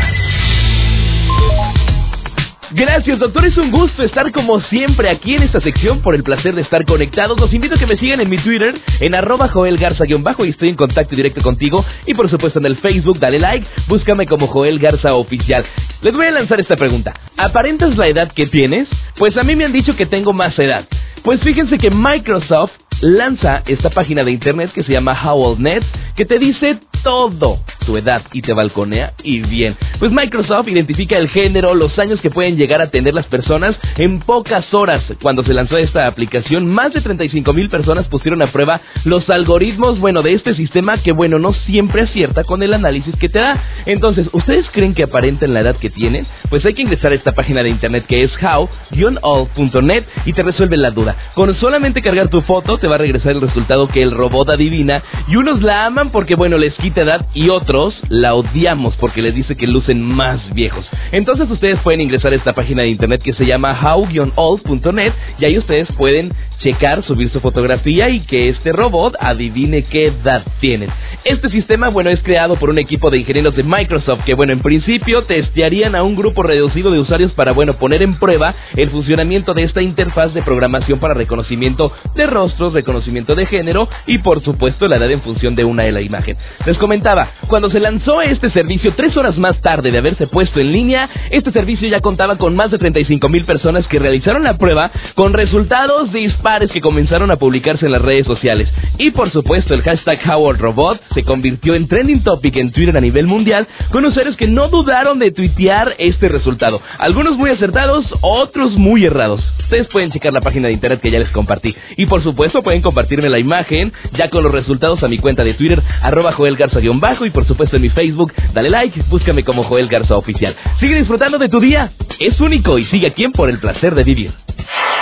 Gracias, 2.76 3.20
doctor. 3.20 3.46
Es 3.46 3.56
un 3.58 3.70
gusto 3.70 4.02
estar 4.02 4.32
como 4.32 4.60
siempre 4.62 5.08
aquí 5.08 5.36
en 5.36 5.44
esta 5.44 5.62
sección 5.62 6.02
por 6.02 6.16
el 6.16 6.24
placer 6.24 6.56
de 6.56 6.64
estar 6.64 6.84
conectados. 6.86 7.40
Los 7.40 7.54
invito 7.54 7.76
a 7.76 7.78
que 7.78 7.86
me 7.86 7.98
sigan 7.98 8.20
en 8.20 8.30
mi 8.32 8.40
Twitter, 8.40 8.74
en 9.00 9.14
arroba 9.14 9.48
Joel 9.50 9.78
Garza-bajo 9.78 10.44
y 10.44 10.50
estoy 10.50 10.70
en 10.70 10.76
contacto 10.76 11.16
directo 11.16 11.44
contigo. 11.44 11.86
Y 12.08 12.16
por 12.16 12.32
supuesto 12.32 12.58
en 12.58 12.66
el 12.66 12.78
Facebook, 12.78 13.20
dale 13.20 13.38
like, 13.38 13.68
búscame 13.88 14.26
como 14.26 14.48
Joel 14.48 14.80
Garza 14.80 15.14
Oficial. 15.14 15.64
Les 16.02 16.14
voy 16.14 16.26
a 16.26 16.32
lanzar 16.32 16.60
esta 16.60 16.76
pregunta. 16.76 17.14
¿Aparentas 17.38 17.96
la 17.96 18.08
edad 18.08 18.32
que 18.32 18.48
tienes? 18.48 18.90
Pues 19.20 19.38
a 19.38 19.44
mí 19.44 19.56
me 19.56 19.66
han 19.66 19.74
dicho 19.74 19.96
que 19.96 20.08
tengo 20.08 20.34
más 20.34 20.58
edad. 20.58 20.88
Pues 21.24 21.42
fíjense 21.42 21.78
que 21.78 21.92
Microsoft 21.92 22.72
lanza 23.02 23.64
esta 23.66 23.90
página 23.90 24.24
de 24.24 24.32
internet 24.32 24.72
que 24.74 24.84
se 24.84 24.92
llama 24.92 25.14
HowlNet, 25.14 25.84
que 26.16 26.26
te 26.26 26.40
dice 26.40 26.80
todo 27.04 27.60
tu 27.86 27.98
edad 27.98 28.24
y 28.32 28.42
te 28.42 28.54
balconea 28.54 29.14
y 29.24 29.42
bien. 29.42 29.76
Pues 30.00 30.12
Microsoft 30.12 30.70
identifica 30.70 31.18
el 31.18 31.30
género, 31.30 31.74
los 31.74 31.98
años 32.00 32.22
que 32.22 32.32
pueden 32.32 32.56
llegar 32.56 32.82
a 32.82 32.90
tener 32.90 33.14
las 33.14 33.28
personas 33.28 33.78
en 33.98 34.20
pocas 34.20 34.74
horas. 34.74 35.04
Cuando 35.22 35.44
se 35.44 35.54
lanzó 35.54 35.78
esta 35.78 36.08
aplicación, 36.08 36.66
más 36.68 36.94
de 36.94 37.02
35 37.02 37.54
mil 37.54 37.70
personas 37.70 38.08
pusieron 38.08 38.42
a 38.42 38.52
prueba 38.52 38.82
los 39.04 39.30
algoritmos, 39.30 40.00
bueno, 40.00 40.22
de 40.22 40.34
este 40.34 40.56
sistema 40.56 41.02
que, 41.02 41.12
bueno, 41.12 41.40
no 41.40 41.54
siempre 41.54 42.04
acierta 42.04 42.44
con 42.46 42.64
el 42.64 42.74
análisis 42.74 43.16
que 43.18 43.30
te 43.30 43.40
da. 43.40 43.62
Entonces, 43.86 44.28
¿ustedes 44.32 44.70
creen 44.72 44.94
que 44.94 45.04
aparenten 45.04 45.54
la 45.54 45.60
edad 45.60 45.76
que 45.76 45.90
tienen? 45.90 46.26
Pues 46.50 46.66
hay 46.66 46.74
que 46.74 46.82
ingresar 46.82 47.12
a 47.12 47.16
esta 47.16 47.34
página 47.34 47.64
de 47.64 47.70
internet 47.70 48.06
que 48.08 48.22
es 48.22 48.32
how-all.net 48.42 50.04
y 50.26 50.34
te 50.34 50.44
resuelve 50.44 50.78
la 50.78 50.92
duda. 50.92 51.16
Con 51.36 51.54
solamente 51.56 52.02
cargar 52.02 52.30
tu 52.30 52.42
foto 52.42 52.78
te 52.78 52.88
va 52.94 52.98
a 52.98 53.00
regresar 53.00 53.32
el 53.32 53.42
resultado 53.42 53.88
que 53.88 54.04
el 54.04 54.12
robot 54.12 54.50
adivina 54.50 55.02
y 55.28 55.36
unos 55.36 55.64
la 55.64 55.86
aman 55.86 56.12
porque 56.12 56.36
bueno 56.36 56.58
les 56.58 56.76
quita 56.76 57.02
edad 57.02 57.26
y 57.34 57.50
otros 57.50 57.96
la 58.10 58.36
odiamos 58.36 58.96
porque 58.98 59.24
les 59.24 59.34
dice 59.34 59.58
que 59.58 59.66
lucen 59.66 60.02
más 60.02 60.40
viejos. 60.54 60.86
Entonces 61.12 61.50
ustedes 61.50 61.80
pueden 61.80 62.02
ingresar 62.02 62.34
a 62.34 62.36
esta 62.36 62.54
página 62.54 62.84
de 62.84 62.90
internet 62.90 63.22
que 63.24 63.34
se 63.34 63.46
llama 63.46 63.80
how-old.net 63.82 65.14
y 65.40 65.46
ahí 65.46 65.58
ustedes 65.58 65.88
pueden 65.98 66.34
checar, 66.60 67.04
subir 67.04 67.30
su 67.30 67.40
fotografía 67.42 68.10
y 68.10 68.22
que 68.22 68.50
este 68.50 68.72
robot 68.72 69.16
adivine 69.20 69.84
qué 69.84 70.08
edad 70.08 70.44
tienen. 70.60 70.90
Este 71.26 71.50
sistema, 71.50 71.90
bueno, 71.90 72.10
es 72.10 72.22
creado 72.22 72.56
por 72.56 72.70
un 72.70 72.78
equipo 72.78 73.10
de 73.10 73.20
ingenieros 73.20 73.56
de 73.56 73.64
Microsoft 73.64 74.24
que, 74.26 74.34
bueno, 74.34 74.54
en 74.54 74.62
principio 74.62 75.24
testearían 75.24 75.96
a 75.96 76.04
un 76.04 76.16
grupo 76.16 76.42
reducido 76.44 76.92
de 76.92 77.00
usuarios 77.00 77.34
para, 77.34 77.52
bueno, 77.52 77.74
poner 77.74 78.02
en 78.02 78.18
prueba 78.18 78.56
el 78.76 78.90
funcionamiento 78.90 79.54
de 79.54 79.64
esta 79.64 79.82
interfaz 79.82 80.34
de 80.34 80.42
programación 80.42 81.00
para 81.00 81.14
reconocimiento 81.14 81.92
de 82.16 82.26
rostros, 82.28 82.73
reconocimiento 82.74 83.36
de 83.36 83.46
género 83.46 83.88
y, 84.08 84.20
por 84.20 84.44
supuesto, 84.44 84.88
la 84.88 84.98
edad 84.98 85.12
en 85.12 85.22
función 85.22 85.56
de 85.56 85.64
una 85.64 85.84
de 85.84 85.92
la 85.92 86.02
imagen. 86.02 86.38
Les 86.66 86.78
comentaba, 86.78 87.32
cuando 87.48 87.70
se 87.70 87.80
lanzó 87.80 88.22
este 88.22 88.50
servicio, 88.52 88.94
tres 88.96 89.16
horas 89.18 89.38
más 89.38 89.60
tarde 89.62 89.92
de 89.92 89.98
haberse 89.98 90.28
puesto 90.28 90.60
en 90.60 90.72
línea, 90.72 91.10
este 91.32 91.52
servicio 91.52 91.88
ya 91.88 92.02
contaba 92.02 92.38
con 92.38 92.56
más 92.56 92.72
de 92.72 92.78
35 92.78 93.30
mil 93.30 93.46
personas 93.46 93.88
que 93.88 94.00
realizaron 94.00 94.44
la 94.44 94.58
prueba 94.58 94.92
con 95.16 95.34
resultados 95.34 96.12
disparos 96.12 96.72
que 96.72 96.82
comenzaron 96.82 97.32
a 97.32 97.38
publicarse 97.38 97.86
en 97.86 97.92
las 97.92 98.02
redes 98.02 98.26
sociales. 98.26 98.70
Y 98.98 99.12
por 99.12 99.32
supuesto 99.32 99.74
el 99.74 99.82
hashtag 99.82 100.20
HowardRobot 100.26 101.02
se 101.14 101.24
convirtió 101.24 101.76
en 101.76 101.88
trending 101.88 102.24
topic 102.24 102.56
en 102.58 102.72
Twitter 102.72 102.96
a 102.96 103.02
nivel 103.02 103.28
mundial 103.28 103.68
con 103.92 104.06
usuarios 104.06 104.38
que 104.38 104.48
no 104.48 104.70
dudaron 104.70 105.20
de 105.20 105.32
tuitear 105.32 105.96
este 105.98 106.30
resultado. 106.30 106.82
Algunos 106.98 107.38
muy 107.38 107.50
acertados, 107.52 108.06
otros 108.22 108.74
muy 108.78 109.06
errados. 109.06 109.42
Ustedes 109.60 109.88
pueden 109.88 110.12
checar 110.12 110.34
la 110.34 110.42
página 110.42 110.68
de 110.68 110.74
internet 110.74 111.02
que 111.02 111.12
ya 111.12 111.20
les 111.20 111.30
compartí. 111.32 111.76
Y 111.98 112.06
por 112.06 112.24
supuesto 112.24 112.63
pueden 112.64 112.82
compartirme 112.82 113.30
la 113.30 113.40
imagen 113.40 113.94
ya 114.18 114.30
con 114.30 114.44
los 114.44 114.52
resultados 114.52 115.04
a 115.04 115.08
mi 115.08 115.20
cuenta 115.20 115.44
de 115.44 115.54
Twitter, 115.54 115.82
arroba 116.02 116.32
Joel 116.32 116.56
Garza-bajo 116.56 117.26
y 117.26 117.30
por 117.30 117.46
supuesto 117.46 117.76
en 117.76 117.84
mi 117.84 117.90
Facebook, 117.90 118.34
dale 118.54 118.70
like, 118.70 119.04
búscame 119.10 119.44
como 119.44 119.64
Joel 119.64 119.88
Garza 119.88 120.18
Oficial. 120.18 120.56
Sigue 120.80 120.96
disfrutando 120.96 121.38
de 121.38 121.50
tu 121.50 121.60
día, 121.60 121.92
es 122.20 122.40
único 122.40 122.80
y 122.80 122.86
sigue 122.86 123.08
aquí 123.08 123.28
por 123.28 123.50
el 123.50 123.60
placer 123.60 123.94
de 123.96 124.04
vivir. 124.04 124.32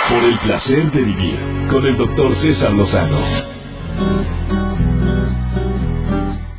Por 0.08 0.24
el 0.24 0.38
placer 0.40 0.90
de 0.90 1.00
vivir 1.00 1.36
con 1.70 1.86
el 1.86 1.96
doctor 1.96 2.34
César 2.42 2.72
Lozano. 2.72 3.18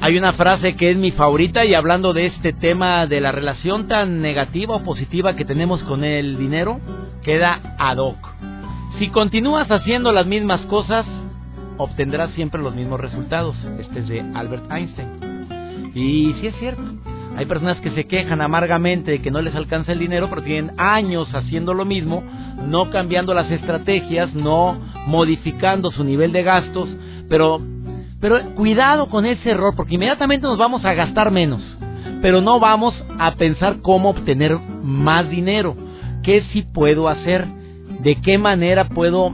Hay 0.03 0.17
una 0.17 0.33
frase 0.33 0.75
que 0.75 0.91
es 0.91 0.97
mi 0.97 1.11
favorita 1.11 1.63
y 1.63 1.73
hablando 1.73 2.11
de 2.11 2.25
este 2.25 2.51
tema 2.51 3.07
de 3.07 3.21
la 3.21 3.31
relación 3.31 3.87
tan 3.87 4.21
negativa 4.21 4.75
o 4.75 4.83
positiva 4.83 5.37
que 5.37 5.45
tenemos 5.45 5.81
con 5.83 6.03
el 6.03 6.37
dinero, 6.37 6.81
queda 7.23 7.75
ad 7.77 7.99
hoc. 7.99 8.52
Si 8.99 9.09
continúas 9.09 9.69
haciendo 9.71 10.11
las 10.11 10.25
mismas 10.25 10.61
cosas, 10.67 11.05
obtendrás 11.77 12.31
siempre 12.31 12.61
los 12.61 12.75
mismos 12.75 12.99
resultados. 12.99 13.55
Este 13.79 13.99
es 13.99 14.07
de 14.07 14.21
Albert 14.35 14.71
Einstein. 14.71 15.91
Y 15.95 16.33
sí 16.39 16.47
es 16.47 16.55
cierto. 16.57 16.83
Hay 17.35 17.47
personas 17.47 17.79
que 17.79 17.91
se 17.91 18.05
quejan 18.05 18.41
amargamente 18.41 19.11
de 19.11 19.21
que 19.21 19.31
no 19.31 19.41
les 19.41 19.55
alcanza 19.55 19.91
el 19.91 19.99
dinero, 19.99 20.29
pero 20.29 20.43
tienen 20.43 20.79
años 20.79 21.27
haciendo 21.33 21.73
lo 21.73 21.83
mismo, 21.83 22.23
no 22.67 22.91
cambiando 22.91 23.33
las 23.33 23.49
estrategias, 23.49 24.33
no 24.35 24.77
modificando 25.07 25.89
su 25.91 26.03
nivel 26.03 26.31
de 26.31 26.43
gastos, 26.43 26.89
pero 27.27 27.59
pero 28.21 28.55
cuidado 28.55 29.07
con 29.07 29.25
ese 29.25 29.51
error 29.51 29.73
porque 29.75 29.95
inmediatamente 29.95 30.47
nos 30.47 30.57
vamos 30.57 30.85
a 30.85 30.93
gastar 30.93 31.29
menos, 31.29 31.61
pero 32.21 32.39
no 32.39 32.57
vamos 32.57 32.93
a 33.19 33.35
pensar 33.35 33.81
cómo 33.81 34.11
obtener 34.11 34.57
más 34.81 35.29
dinero, 35.29 35.75
qué 36.23 36.41
sí 36.53 36.61
puedo 36.61 37.09
hacer, 37.09 37.45
de 38.03 38.21
qué 38.21 38.37
manera 38.37 38.89
puedo 38.89 39.31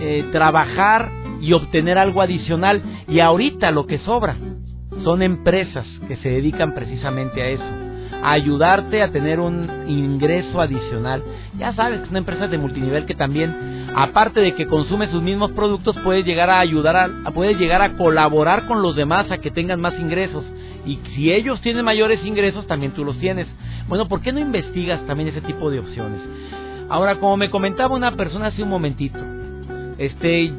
eh, 0.00 0.24
trabajar 0.32 1.10
y 1.40 1.52
obtener 1.52 1.98
algo 1.98 2.22
adicional 2.22 2.82
y 3.08 3.20
ahorita 3.20 3.70
lo 3.70 3.86
que 3.86 3.98
sobra 3.98 4.36
son 5.02 5.22
empresas 5.22 5.86
que 6.08 6.16
se 6.16 6.30
dedican 6.30 6.72
precisamente 6.72 7.42
a 7.42 7.48
eso, 7.48 7.64
a 8.22 8.32
ayudarte 8.32 9.02
a 9.02 9.10
tener 9.10 9.40
un 9.40 9.68
ingreso 9.86 10.60
adicional. 10.60 11.22
Ya 11.58 11.74
sabes 11.74 12.00
que 12.00 12.06
son 12.06 12.16
empresas 12.16 12.50
de 12.50 12.58
multinivel 12.58 13.04
que 13.04 13.14
también, 13.14 13.92
aparte 13.94 14.40
de 14.40 14.54
que 14.54 14.66
consume 14.66 15.08
sus 15.08 15.22
mismos 15.22 15.50
productos, 15.52 15.96
puedes 16.02 16.24
llegar 16.24 16.48
a 16.48 16.60
ayudar 16.60 16.96
a, 16.96 17.30
puedes 17.32 17.58
llegar 17.58 17.82
a 17.82 17.96
colaborar 17.96 18.66
con 18.66 18.80
los 18.80 18.96
demás 18.96 19.30
a 19.30 19.38
que 19.38 19.50
tengan 19.50 19.80
más 19.80 19.98
ingresos. 19.98 20.44
Y 20.86 20.98
si 21.14 21.32
ellos 21.32 21.60
tienen 21.60 21.84
mayores 21.84 22.24
ingresos, 22.24 22.66
también 22.66 22.92
tú 22.92 23.04
los 23.04 23.18
tienes. 23.18 23.46
Bueno, 23.88 24.06
¿por 24.08 24.22
qué 24.22 24.32
no 24.32 24.38
investigas 24.38 25.04
también 25.06 25.28
ese 25.28 25.40
tipo 25.40 25.70
de 25.70 25.80
opciones? 25.80 26.20
Ahora, 26.94 27.16
como 27.16 27.36
me 27.36 27.50
comentaba 27.50 27.96
una 27.96 28.14
persona 28.14 28.46
hace 28.46 28.62
un 28.62 28.68
momentito, 28.68 29.18
este, 29.98 30.52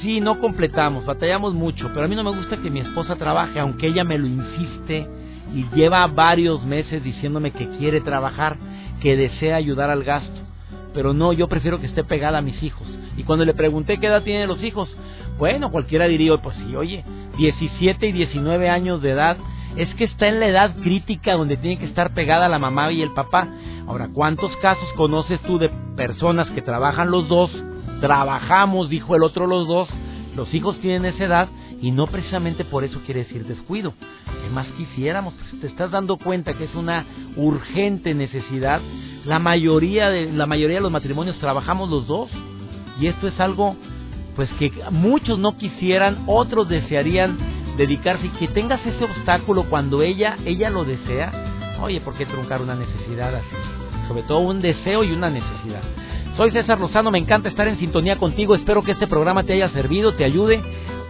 sí, 0.00 0.20
no 0.20 0.38
completamos, 0.38 1.04
batallamos 1.04 1.52
mucho, 1.52 1.88
pero 1.88 2.04
a 2.04 2.08
mí 2.08 2.14
no 2.14 2.22
me 2.22 2.30
gusta 2.30 2.58
que 2.58 2.70
mi 2.70 2.78
esposa 2.78 3.16
trabaje, 3.16 3.58
aunque 3.58 3.88
ella 3.88 4.04
me 4.04 4.16
lo 4.16 4.28
insiste 4.28 5.08
y 5.52 5.66
lleva 5.74 6.06
varios 6.06 6.64
meses 6.64 7.02
diciéndome 7.02 7.50
que 7.50 7.68
quiere 7.70 8.00
trabajar, 8.02 8.56
que 9.02 9.16
desea 9.16 9.56
ayudar 9.56 9.90
al 9.90 10.04
gasto. 10.04 10.40
Pero 10.94 11.12
no, 11.12 11.32
yo 11.32 11.48
prefiero 11.48 11.80
que 11.80 11.88
esté 11.88 12.04
pegada 12.04 12.38
a 12.38 12.42
mis 12.42 12.62
hijos. 12.62 12.86
Y 13.16 13.24
cuando 13.24 13.44
le 13.44 13.54
pregunté 13.54 13.98
qué 13.98 14.06
edad 14.06 14.22
tienen 14.22 14.46
los 14.46 14.62
hijos, 14.62 14.96
bueno, 15.38 15.72
cualquiera 15.72 16.06
diría, 16.06 16.36
pues 16.36 16.56
sí, 16.56 16.76
oye, 16.76 17.04
17 17.36 18.06
y 18.06 18.12
19 18.12 18.68
años 18.68 19.02
de 19.02 19.10
edad, 19.10 19.38
es 19.76 19.92
que 19.94 20.04
está 20.04 20.28
en 20.28 20.40
la 20.40 20.48
edad 20.48 20.76
crítica 20.76 21.34
donde 21.34 21.56
tiene 21.56 21.78
que 21.78 21.86
estar 21.86 22.12
pegada 22.14 22.48
la 22.48 22.58
mamá 22.58 22.90
y 22.92 23.02
el 23.02 23.12
papá. 23.12 23.48
Ahora, 23.86 24.08
¿cuántos 24.12 24.54
casos 24.58 24.88
conoces 24.96 25.40
tú 25.42 25.58
de 25.58 25.70
personas 25.96 26.48
que 26.50 26.62
trabajan 26.62 27.10
los 27.10 27.28
dos 27.28 27.50
trabajamos, 28.00 28.88
dijo 28.88 29.14
el 29.14 29.22
otro 29.22 29.46
los 29.46 29.68
dos, 29.68 29.88
los 30.34 30.52
hijos 30.54 30.78
tienen 30.80 31.04
esa 31.04 31.24
edad 31.24 31.48
y 31.80 31.92
no 31.92 32.06
precisamente 32.06 32.64
por 32.64 32.84
eso 32.84 33.00
quiere 33.04 33.24
decir 33.24 33.46
descuido. 33.46 33.94
¿Qué 34.42 34.50
más 34.50 34.66
quisiéramos? 34.76 35.34
Pues 35.34 35.60
te 35.60 35.66
estás 35.66 35.90
dando 35.90 36.16
cuenta 36.16 36.54
que 36.54 36.64
es 36.64 36.74
una 36.74 37.04
urgente 37.36 38.14
necesidad. 38.14 38.80
La 39.24 39.38
mayoría 39.38 40.10
de 40.10 40.32
la 40.32 40.46
mayoría 40.46 40.76
de 40.76 40.82
los 40.82 40.92
matrimonios 40.92 41.38
trabajamos 41.38 41.90
los 41.90 42.06
dos 42.06 42.30
y 43.00 43.06
esto 43.06 43.28
es 43.28 43.38
algo 43.38 43.76
pues 44.36 44.50
que 44.58 44.72
muchos 44.90 45.38
no 45.38 45.56
quisieran, 45.56 46.24
otros 46.26 46.68
desearían 46.68 47.36
dedicarse 47.80 48.26
y 48.26 48.30
que 48.30 48.48
tengas 48.48 48.84
ese 48.84 49.02
obstáculo 49.02 49.64
cuando 49.64 50.02
ella 50.02 50.36
ella 50.44 50.68
lo 50.68 50.84
desea. 50.84 51.32
Oye, 51.80 52.02
¿por 52.02 52.12
qué 52.14 52.26
truncar 52.26 52.60
una 52.60 52.74
necesidad 52.74 53.34
así? 53.34 53.56
Sobre 54.06 54.22
todo 54.24 54.40
un 54.40 54.60
deseo 54.60 55.02
y 55.02 55.12
una 55.12 55.30
necesidad. 55.30 55.80
Soy 56.36 56.50
César 56.50 56.78
Lozano, 56.78 57.10
me 57.10 57.16
encanta 57.16 57.48
estar 57.48 57.66
en 57.68 57.78
sintonía 57.78 58.16
contigo, 58.16 58.54
espero 58.54 58.82
que 58.82 58.92
este 58.92 59.06
programa 59.06 59.44
te 59.44 59.54
haya 59.54 59.70
servido, 59.70 60.12
te 60.12 60.24
ayude. 60.24 60.60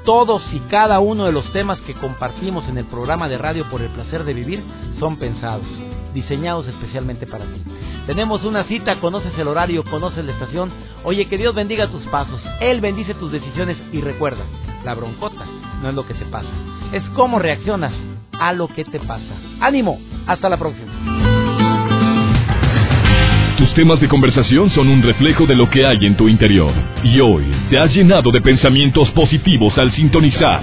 Todos 0.05 0.43
y 0.53 0.61
cada 0.71 1.01
uno 1.01 1.27
de 1.27 1.33
los 1.33 1.53
temas 1.53 1.79
que 1.81 1.95
compartimos 1.95 2.67
en 2.69 2.79
el 2.79 2.85
programa 2.85 3.29
de 3.29 3.37
radio 3.37 3.69
por 3.69 3.83
el 3.83 3.91
placer 3.91 4.23
de 4.25 4.33
vivir 4.33 4.63
son 5.01 5.17
pensados, 5.17 5.67
diseñados 6.15 6.69
especialmente 6.69 7.27
para 7.27 7.47
ti. 7.47 7.63
Tenemos 8.07 8.45
una 8.45 8.63
cita, 8.65 9.01
conoces 9.01 9.37
el 9.37 9.49
horario, 9.49 9.85
conoces 9.85 10.25
la 10.25 10.33
estación. 10.33 10.71
Oye, 11.03 11.27
que 11.27 11.37
Dios 11.37 11.55
bendiga 11.55 11.89
tus 11.89 12.05
pasos, 12.05 12.41
Él 12.61 12.81
bendice 12.81 13.15
tus 13.15 13.33
decisiones 13.33 13.77
y 13.93 14.01
recuerda, 14.01 14.45
la 14.85 14.95
broncota 14.95 15.45
no 15.83 15.89
es 15.89 15.95
lo 15.95 16.07
que 16.07 16.15
te 16.15 16.25
pasa, 16.27 16.51
es 16.93 17.03
cómo 17.15 17.39
reaccionas 17.39 17.93
a 18.39 18.53
lo 18.53 18.69
que 18.69 18.85
te 18.85 18.99
pasa. 19.01 19.35
Ánimo, 19.61 20.01
hasta 20.27 20.49
la 20.49 20.57
próxima. 20.57 20.91
Tus 23.61 23.75
temas 23.75 24.01
de 24.01 24.09
conversación 24.09 24.71
son 24.71 24.89
un 24.89 25.03
reflejo 25.03 25.45
de 25.45 25.55
lo 25.55 25.69
que 25.69 25.85
hay 25.85 26.07
en 26.07 26.17
tu 26.17 26.29
interior. 26.29 26.73
Y 27.05 27.21
hoy 27.21 27.45
te 27.69 27.79
has 27.79 27.95
llenado 27.95 28.31
de 28.31 28.41
pensamientos 28.41 29.11
positivos 29.11 29.77
al 29.77 29.93
sintonizar. 29.93 30.63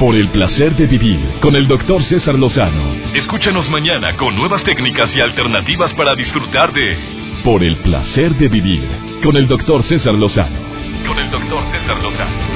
Por 0.00 0.16
el 0.16 0.28
placer 0.30 0.74
de 0.74 0.86
vivir 0.86 1.20
con 1.40 1.54
el 1.54 1.68
doctor 1.68 2.02
César 2.04 2.34
Lozano. 2.34 2.92
Escúchanos 3.14 3.70
mañana 3.70 4.16
con 4.16 4.34
nuevas 4.34 4.64
técnicas 4.64 5.08
y 5.14 5.20
alternativas 5.20 5.94
para 5.94 6.16
disfrutar 6.16 6.72
de 6.72 6.98
Por 7.44 7.62
el 7.62 7.76
placer 7.76 8.34
de 8.34 8.48
vivir 8.48 8.88
con 9.22 9.36
el 9.36 9.46
doctor 9.46 9.84
César 9.84 10.14
Lozano. 10.14 10.58
Con 11.06 11.18
el 11.18 11.30
doctor 11.30 11.62
César 11.70 12.02
Lozano. 12.02 12.55